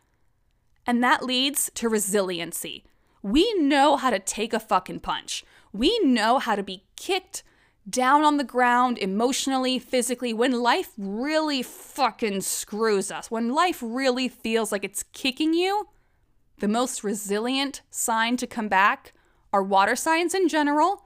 And 0.87 1.03
that 1.03 1.25
leads 1.25 1.71
to 1.75 1.89
resiliency. 1.89 2.85
We 3.23 3.53
know 3.55 3.97
how 3.97 4.11
to 4.11 4.19
take 4.19 4.53
a 4.53 4.61
fucking 4.61 5.01
punch. 5.01 5.45
We 5.73 5.99
know 6.01 6.39
how 6.39 6.55
to 6.55 6.63
be 6.63 6.85
kicked 6.97 7.43
down 7.89 8.23
on 8.23 8.37
the 8.37 8.45
ground 8.45 8.99
emotionally, 8.99 9.79
physically, 9.79 10.33
when 10.33 10.63
life 10.63 10.91
really 10.97 11.63
fucking 11.63 12.43
screws 12.43 13.11
us, 13.11 13.31
when 13.31 13.55
life 13.55 13.79
really 13.83 14.29
feels 14.29 14.71
like 14.71 14.85
it's 14.85 15.05
kicking 15.13 15.55
you. 15.55 15.89
The 16.59 16.69
most 16.69 17.03
resilient 17.03 17.81
sign 17.91 18.37
to 18.37 18.47
come 18.47 18.69
back 18.69 19.15
are 19.53 19.63
water 19.63 19.97
signs 19.97 20.35
in 20.35 20.49
general, 20.49 21.05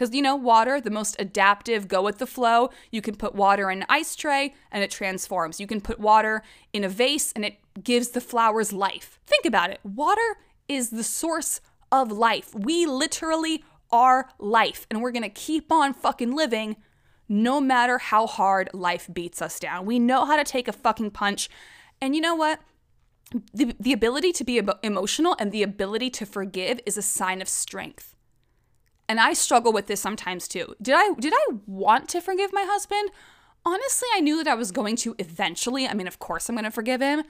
because, 0.00 0.14
you 0.14 0.22
know, 0.22 0.34
water, 0.34 0.80
the 0.80 0.90
most 0.90 1.14
adaptive, 1.18 1.86
go 1.86 2.00
with 2.00 2.16
the 2.16 2.26
flow. 2.26 2.70
You 2.90 3.02
can 3.02 3.16
put 3.16 3.34
water 3.34 3.70
in 3.70 3.82
an 3.82 3.86
ice 3.90 4.16
tray 4.16 4.54
and 4.72 4.82
it 4.82 4.90
transforms. 4.90 5.60
You 5.60 5.66
can 5.66 5.82
put 5.82 6.00
water 6.00 6.42
in 6.72 6.84
a 6.84 6.88
vase 6.88 7.34
and 7.36 7.44
it 7.44 7.58
gives 7.84 8.08
the 8.08 8.22
flowers 8.22 8.72
life. 8.72 9.20
Think 9.26 9.44
about 9.44 9.68
it. 9.68 9.78
Water 9.84 10.38
is 10.68 10.88
the 10.88 11.04
source 11.04 11.60
of 11.92 12.10
life. 12.10 12.54
We 12.54 12.86
literally 12.86 13.62
are 13.92 14.30
life, 14.38 14.86
and 14.88 15.02
we're 15.02 15.10
gonna 15.10 15.28
keep 15.28 15.70
on 15.70 15.92
fucking 15.92 16.34
living 16.34 16.76
no 17.28 17.60
matter 17.60 17.98
how 17.98 18.26
hard 18.26 18.70
life 18.72 19.06
beats 19.12 19.42
us 19.42 19.60
down. 19.60 19.84
We 19.84 19.98
know 19.98 20.24
how 20.24 20.36
to 20.36 20.44
take 20.44 20.66
a 20.66 20.72
fucking 20.72 21.10
punch. 21.10 21.50
And 22.00 22.14
you 22.14 22.22
know 22.22 22.34
what? 22.34 22.60
The, 23.52 23.74
the 23.78 23.92
ability 23.92 24.32
to 24.32 24.44
be 24.44 24.62
emotional 24.82 25.36
and 25.38 25.52
the 25.52 25.62
ability 25.62 26.08
to 26.10 26.24
forgive 26.24 26.80
is 26.86 26.96
a 26.96 27.02
sign 27.02 27.42
of 27.42 27.50
strength 27.50 28.09
and 29.10 29.18
I 29.18 29.32
struggle 29.32 29.72
with 29.72 29.88
this 29.88 30.00
sometimes 30.00 30.46
too. 30.46 30.76
Did 30.80 30.94
I 30.96 31.14
did 31.18 31.32
I 31.34 31.54
want 31.66 32.08
to 32.10 32.20
forgive 32.20 32.52
my 32.52 32.62
husband? 32.62 33.10
Honestly, 33.66 34.06
I 34.14 34.20
knew 34.20 34.36
that 34.36 34.46
I 34.46 34.54
was 34.54 34.70
going 34.70 34.94
to 34.96 35.16
eventually. 35.18 35.88
I 35.88 35.94
mean, 35.94 36.06
of 36.06 36.20
course 36.20 36.48
I'm 36.48 36.54
going 36.54 36.64
to 36.64 36.70
forgive 36.70 37.00
him. 37.00 37.24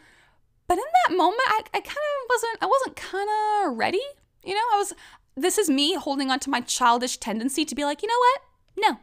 But 0.69 0.77
in 0.77 0.85
that 1.09 1.16
moment, 1.16 1.40
I, 1.47 1.62
I 1.73 1.81
kind 1.81 1.88
of 1.88 2.29
wasn't 2.29 2.59
I 2.61 2.66
wasn't 2.66 2.97
kind 2.97 3.31
of 3.31 3.79
ready. 3.79 4.03
You 4.45 4.55
know, 4.55 4.61
I 4.75 4.77
was 4.77 4.93
this 5.38 5.57
is 5.57 5.71
me 5.71 5.95
holding 5.95 6.31
on 6.31 6.38
to 6.40 6.51
my 6.51 6.61
childish 6.61 7.16
tendency 7.16 7.64
to 7.64 7.75
be 7.75 7.87
like, 7.87 8.03
"You 8.03 8.09
know 8.09 8.19
what? 8.19 8.40
No. 8.77 9.01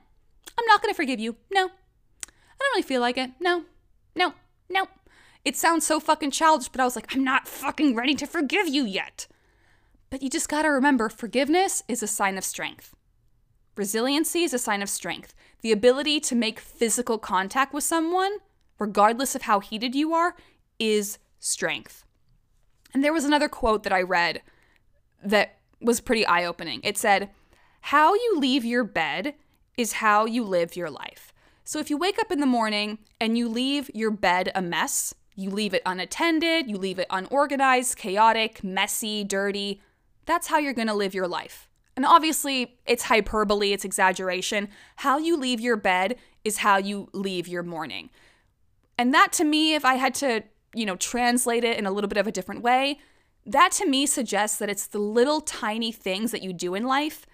I'm 0.56 0.66
not 0.68 0.84
going 0.84 0.94
to 0.94 0.96
forgive 0.96 1.20
you. 1.20 1.36
No. 1.52 1.66
I 1.66 2.60
don't 2.60 2.72
really 2.74 2.84
feel 2.84 3.02
like 3.02 3.18
it. 3.18 3.32
No. 3.40 3.64
No. 4.16 4.34
No. 4.70 4.86
It 5.44 5.56
sounds 5.56 5.84
so 5.84 6.00
fucking 6.00 6.30
childish, 6.30 6.70
but 6.70 6.80
I 6.80 6.86
was 6.86 6.96
like, 6.96 7.16
I'm 7.16 7.24
not 7.24 7.48
fucking 7.48 7.96
ready 7.96 8.14
to 8.16 8.28
forgive 8.28 8.68
you 8.68 8.86
yet. 8.86 9.26
But 10.10 10.22
you 10.22 10.30
just 10.30 10.50
gotta 10.50 10.72
remember 10.72 11.10
forgiveness 11.10 11.84
is 11.88 12.02
a 12.02 12.08
sign 12.08 12.38
of 12.38 12.44
strength. 12.44 12.96
Resiliency 13.76 14.44
is 14.44 14.54
a 14.54 14.60
sign 14.60 14.82
of 14.82 14.90
strength. 14.90 15.34
The 15.62 15.72
ability 15.72 16.20
to 16.22 16.36
make 16.36 16.60
physical 16.60 17.18
contact 17.18 17.74
with 17.74 17.84
someone, 17.84 18.38
regardless 18.80 19.36
of 19.36 19.44
how 19.44 19.60
heated 19.60 19.96
you 19.96 20.14
are, 20.14 20.36
is 20.80 21.20
strength. 21.40 22.04
And 22.94 23.04
there 23.04 23.14
was 23.14 23.26
another 23.26 23.50
quote 23.50 23.84
that 23.84 23.94
I 23.94 24.02
read 24.02 24.42
that 25.24 25.58
was 25.82 26.00
pretty 26.00 26.26
eye 26.26 26.46
opening. 26.46 26.82
It 26.84 26.98
said, 26.98 27.30
How 27.82 28.14
you 28.14 28.40
leave 28.40 28.66
your 28.66 28.84
bed 28.84 29.36
is 29.78 29.94
how 29.94 30.26
you 30.26 30.44
live 30.44 30.76
your 30.76 30.90
life. 30.90 31.32
So 31.64 31.80
if 31.80 31.90
you 31.90 31.98
wake 31.98 32.18
up 32.18 32.32
in 32.32 32.40
the 32.40 32.46
morning 32.46 33.00
and 33.20 33.38
you 33.38 33.50
leave 33.50 33.92
your 33.94 34.10
bed 34.10 34.52
a 34.56 34.62
mess, 34.62 35.14
you 35.36 35.50
leave 35.50 35.74
it 35.74 35.84
unattended, 35.86 36.70
you 36.70 36.78
leave 36.78 36.98
it 36.98 37.08
unorganized, 37.10 37.98
chaotic, 37.98 38.64
messy, 38.64 39.24
dirty, 39.24 39.82
that's 40.28 40.48
how 40.48 40.60
you're 40.60 40.74
gonna 40.74 40.94
live 40.94 41.16
your 41.16 41.28
life. 41.28 41.68
And 41.96 42.06
obviously, 42.06 42.78
it's 42.86 43.04
hyperbole, 43.04 43.74
it's 43.74 43.84
exaggeration. 43.84 44.70
How 44.98 45.18
you 45.18 45.36
leave 45.36 45.60
your 45.60 45.76
bed 45.78 46.18
is 46.44 46.58
how 46.58 46.78
you 46.78 47.10
leave 47.12 47.48
your 47.48 47.64
morning. 47.64 48.12
And 49.00 49.12
that 49.16 49.32
to 49.34 49.44
me, 49.44 49.74
if 49.74 49.84
I 49.84 49.96
had 49.96 50.14
to, 50.16 50.44
you 50.76 50.86
know, 50.86 50.96
translate 50.96 51.64
it 51.64 51.78
in 51.78 51.88
a 51.88 51.92
little 51.92 52.08
bit 52.08 52.20
of 52.20 52.28
a 52.28 52.32
different 52.32 52.62
way, 52.62 53.00
that 53.48 53.72
to 53.74 53.88
me 53.88 54.06
suggests 54.06 54.60
that 54.60 54.70
it's 54.70 54.86
the 54.86 55.00
little 55.00 55.42
tiny 55.42 55.92
things 55.92 56.32
that 56.32 56.44
you 56.44 56.54
do 56.54 56.76
in 56.76 56.86
life 56.86 57.26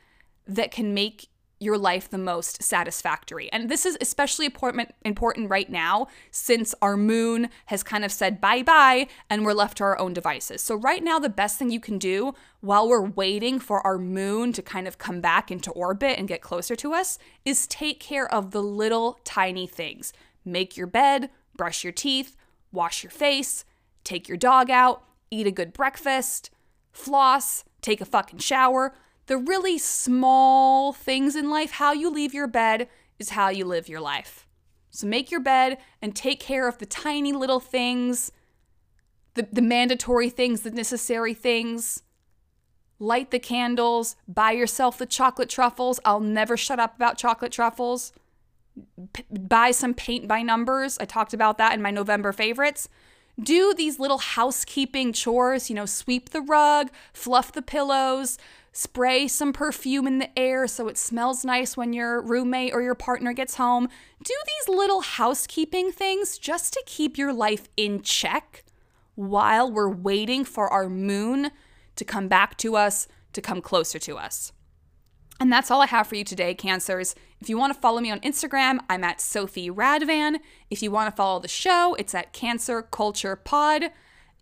that 0.48 0.72
can 0.72 0.94
make 0.94 1.28
your 1.64 1.78
life 1.78 2.10
the 2.10 2.18
most 2.18 2.62
satisfactory. 2.62 3.52
And 3.52 3.70
this 3.70 3.86
is 3.86 3.98
especially 4.02 4.46
important 4.46 5.50
right 5.50 5.70
now 5.70 6.08
since 6.30 6.76
our 6.82 6.98
moon 6.98 7.50
has 7.68 7.82
kind 7.82 8.04
of 8.04 8.12
said 8.12 8.42
bye-bye 8.42 9.08
and 9.30 9.46
we're 9.46 9.54
left 9.54 9.78
to 9.78 9.84
our 9.86 9.98
own 9.98 10.14
devices. 10.14 10.62
So 10.62 10.76
right 10.76 11.04
now 11.04 11.20
the 11.20 11.30
best 11.30 11.58
thing 11.58 11.72
you 11.72 11.80
can 11.80 11.98
do 11.98 12.34
while 12.60 12.88
we're 12.88 13.02
waiting 13.02 13.60
for 13.60 13.86
our 13.86 13.98
moon 13.98 14.54
to 14.54 14.62
kind 14.62 14.88
of 14.88 14.98
come 14.98 15.22
back 15.22 15.50
into 15.50 15.72
orbit 15.72 16.20
and 16.20 16.28
get 16.28 16.42
closer 16.42 16.76
to 16.76 16.94
us 16.94 17.18
is 17.46 17.68
take 17.68 18.00
care 18.00 18.32
of 18.32 18.52
the 18.52 18.62
little 18.62 19.20
tiny 19.24 19.68
things. 19.68 20.14
Make 20.46 20.76
your 20.76 20.88
bed, 20.88 21.30
brush 21.56 21.84
your 21.84 21.94
teeth, 21.94 22.36
wash 22.72 23.04
your 23.04 23.12
face, 23.12 23.66
take 24.04 24.28
your 24.28 24.38
dog 24.38 24.70
out, 24.70 25.04
eat 25.32 25.48
a 25.48 25.52
good 25.52 25.74
breakfast, 25.74 26.50
floss, 26.92 27.64
take 27.82 28.02
a 28.02 28.06
fucking 28.06 28.40
shower 28.40 28.94
the 29.28 29.38
really 29.38 29.78
small 29.78 30.94
things 30.94 31.36
in 31.36 31.50
life, 31.50 31.72
how 31.72 31.94
you 31.94 32.10
leave 32.10 32.34
your 32.34 32.48
bed 32.48 32.90
is 33.20 33.30
how 33.30 33.50
you 33.50 33.66
live 33.66 33.88
your 33.88 34.02
life. 34.02 34.48
So 34.90 35.08
make 35.08 35.32
your 35.32 35.40
bed 35.40 35.78
and 36.02 36.16
take 36.16 36.40
care 36.40 36.68
of 36.68 36.78
the 36.78 36.86
tiny 36.86 37.32
little 37.34 37.60
things, 37.60 38.32
the, 39.34 39.48
the 39.52 39.62
mandatory 39.62 40.30
things, 40.30 40.62
the 40.62 40.72
necessary 40.72 41.34
things. 41.34 42.04
Light 43.00 43.32
the 43.32 43.40
candles, 43.40 44.16
buy 44.28 44.52
yourself 44.52 44.98
the 44.98 45.06
chocolate 45.06 45.50
truffles. 45.50 46.00
I'll 46.06 46.20
never 46.20 46.56
shut 46.56 46.80
up 46.80 46.96
about 46.96 47.18
chocolate 47.18 47.52
truffles. 47.52 48.14
P- 49.14 49.26
buy 49.32 49.72
some 49.72 49.94
paint 49.94 50.28
by 50.28 50.42
numbers. 50.42 50.98
I 51.00 51.06
talked 51.06 51.34
about 51.34 51.58
that 51.58 51.74
in 51.74 51.82
my 51.82 51.92
November 51.92 52.32
favorites. 52.32 52.88
Do 53.42 53.74
these 53.74 54.00
little 54.00 54.20
housekeeping 54.20 55.12
chores, 55.12 55.70
you 55.70 55.76
know, 55.76 55.88
sweep 55.88 56.30
the 56.30 56.42
rug, 56.42 56.92
fluff 57.14 57.52
the 57.52 57.64
pillows, 57.64 58.38
spray 58.74 59.28
some 59.28 59.54
perfume 59.54 60.08
in 60.08 60.18
the 60.18 60.38
air 60.38 60.68
so 60.68 60.88
it 60.88 60.98
smells 60.98 61.46
nice 61.46 61.78
when 61.78 61.94
your 61.94 62.22
roommate 62.22 62.74
or 62.74 62.82
your 62.82 62.96
partner 62.96 63.32
gets 63.32 63.56
home. 63.56 63.88
Do 64.22 64.34
these 64.46 64.76
little 64.76 65.02
housekeeping 65.02 65.92
things 65.92 66.38
just 66.38 66.74
to 66.74 66.84
keep 66.86 67.18
your 67.18 67.32
life 67.32 67.70
in 67.78 68.02
check 68.02 68.66
while 69.16 69.72
we're 69.72 69.90
waiting 69.90 70.44
for 70.44 70.68
our 70.68 70.90
moon 70.90 71.52
to 71.96 72.04
come 72.04 72.28
back 72.28 72.58
to 72.58 72.76
us, 72.76 73.08
to 73.34 73.42
come 73.42 73.62
closer 73.62 74.00
to 74.00 74.18
us. 74.18 74.52
And 75.40 75.52
that's 75.52 75.70
all 75.70 75.82
I 75.82 75.88
have 75.88 76.08
for 76.08 76.16
you 76.16 76.24
today, 76.24 76.56
Cancers. 76.56 77.16
If 77.42 77.50
you 77.50 77.58
want 77.58 77.74
to 77.74 77.80
follow 77.80 78.00
me 78.00 78.12
on 78.12 78.20
Instagram, 78.22 78.80
I'm 78.90 79.04
at 79.04 79.22
Sophie 79.22 79.70
Radvan. 79.70 80.38
If 80.70 80.82
you 80.82 80.90
want 80.90 81.12
to 81.12 81.16
follow 81.16 81.40
the 81.40 81.48
show, 81.48 81.96
it's 81.96 82.16
at 82.16 82.34
Cancer 82.34 82.82
Culture 82.82 83.36
Pod. 83.36 83.92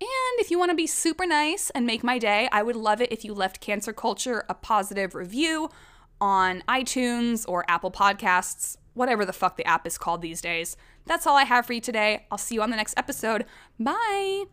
And 0.02 0.40
if 0.40 0.50
you 0.50 0.58
want 0.58 0.72
to 0.72 0.76
be 0.76 0.88
super 0.88 1.28
nice 1.28 1.70
and 1.70 1.86
make 1.86 2.04
my 2.04 2.18
day, 2.18 2.50
I 2.52 2.64
would 2.64 2.76
love 2.76 3.02
it 3.02 3.12
if 3.12 3.24
you 3.24 3.36
left 3.36 3.62
Cancer 3.62 3.94
Culture 3.94 4.44
a 4.50 4.56
positive 4.56 5.14
review 5.14 5.70
on 6.20 6.64
iTunes 6.68 7.48
or 7.48 7.66
Apple 7.68 7.92
Podcasts, 7.92 8.78
whatever 8.96 9.26
the 9.26 9.34
fuck 9.34 9.58
the 9.58 9.66
app 9.66 9.86
is 9.86 10.00
called 10.00 10.24
these 10.24 10.42
days. 10.42 10.76
That's 11.06 11.28
all 11.28 11.38
I 11.38 11.44
have 11.44 11.68
for 11.68 11.74
you 11.74 11.82
today. 11.82 12.26
I'll 12.32 12.40
see 12.40 12.56
you 12.56 12.64
on 12.64 12.72
the 12.72 12.78
next 12.78 12.96
episode. 12.98 13.46
Bye. 13.80 14.46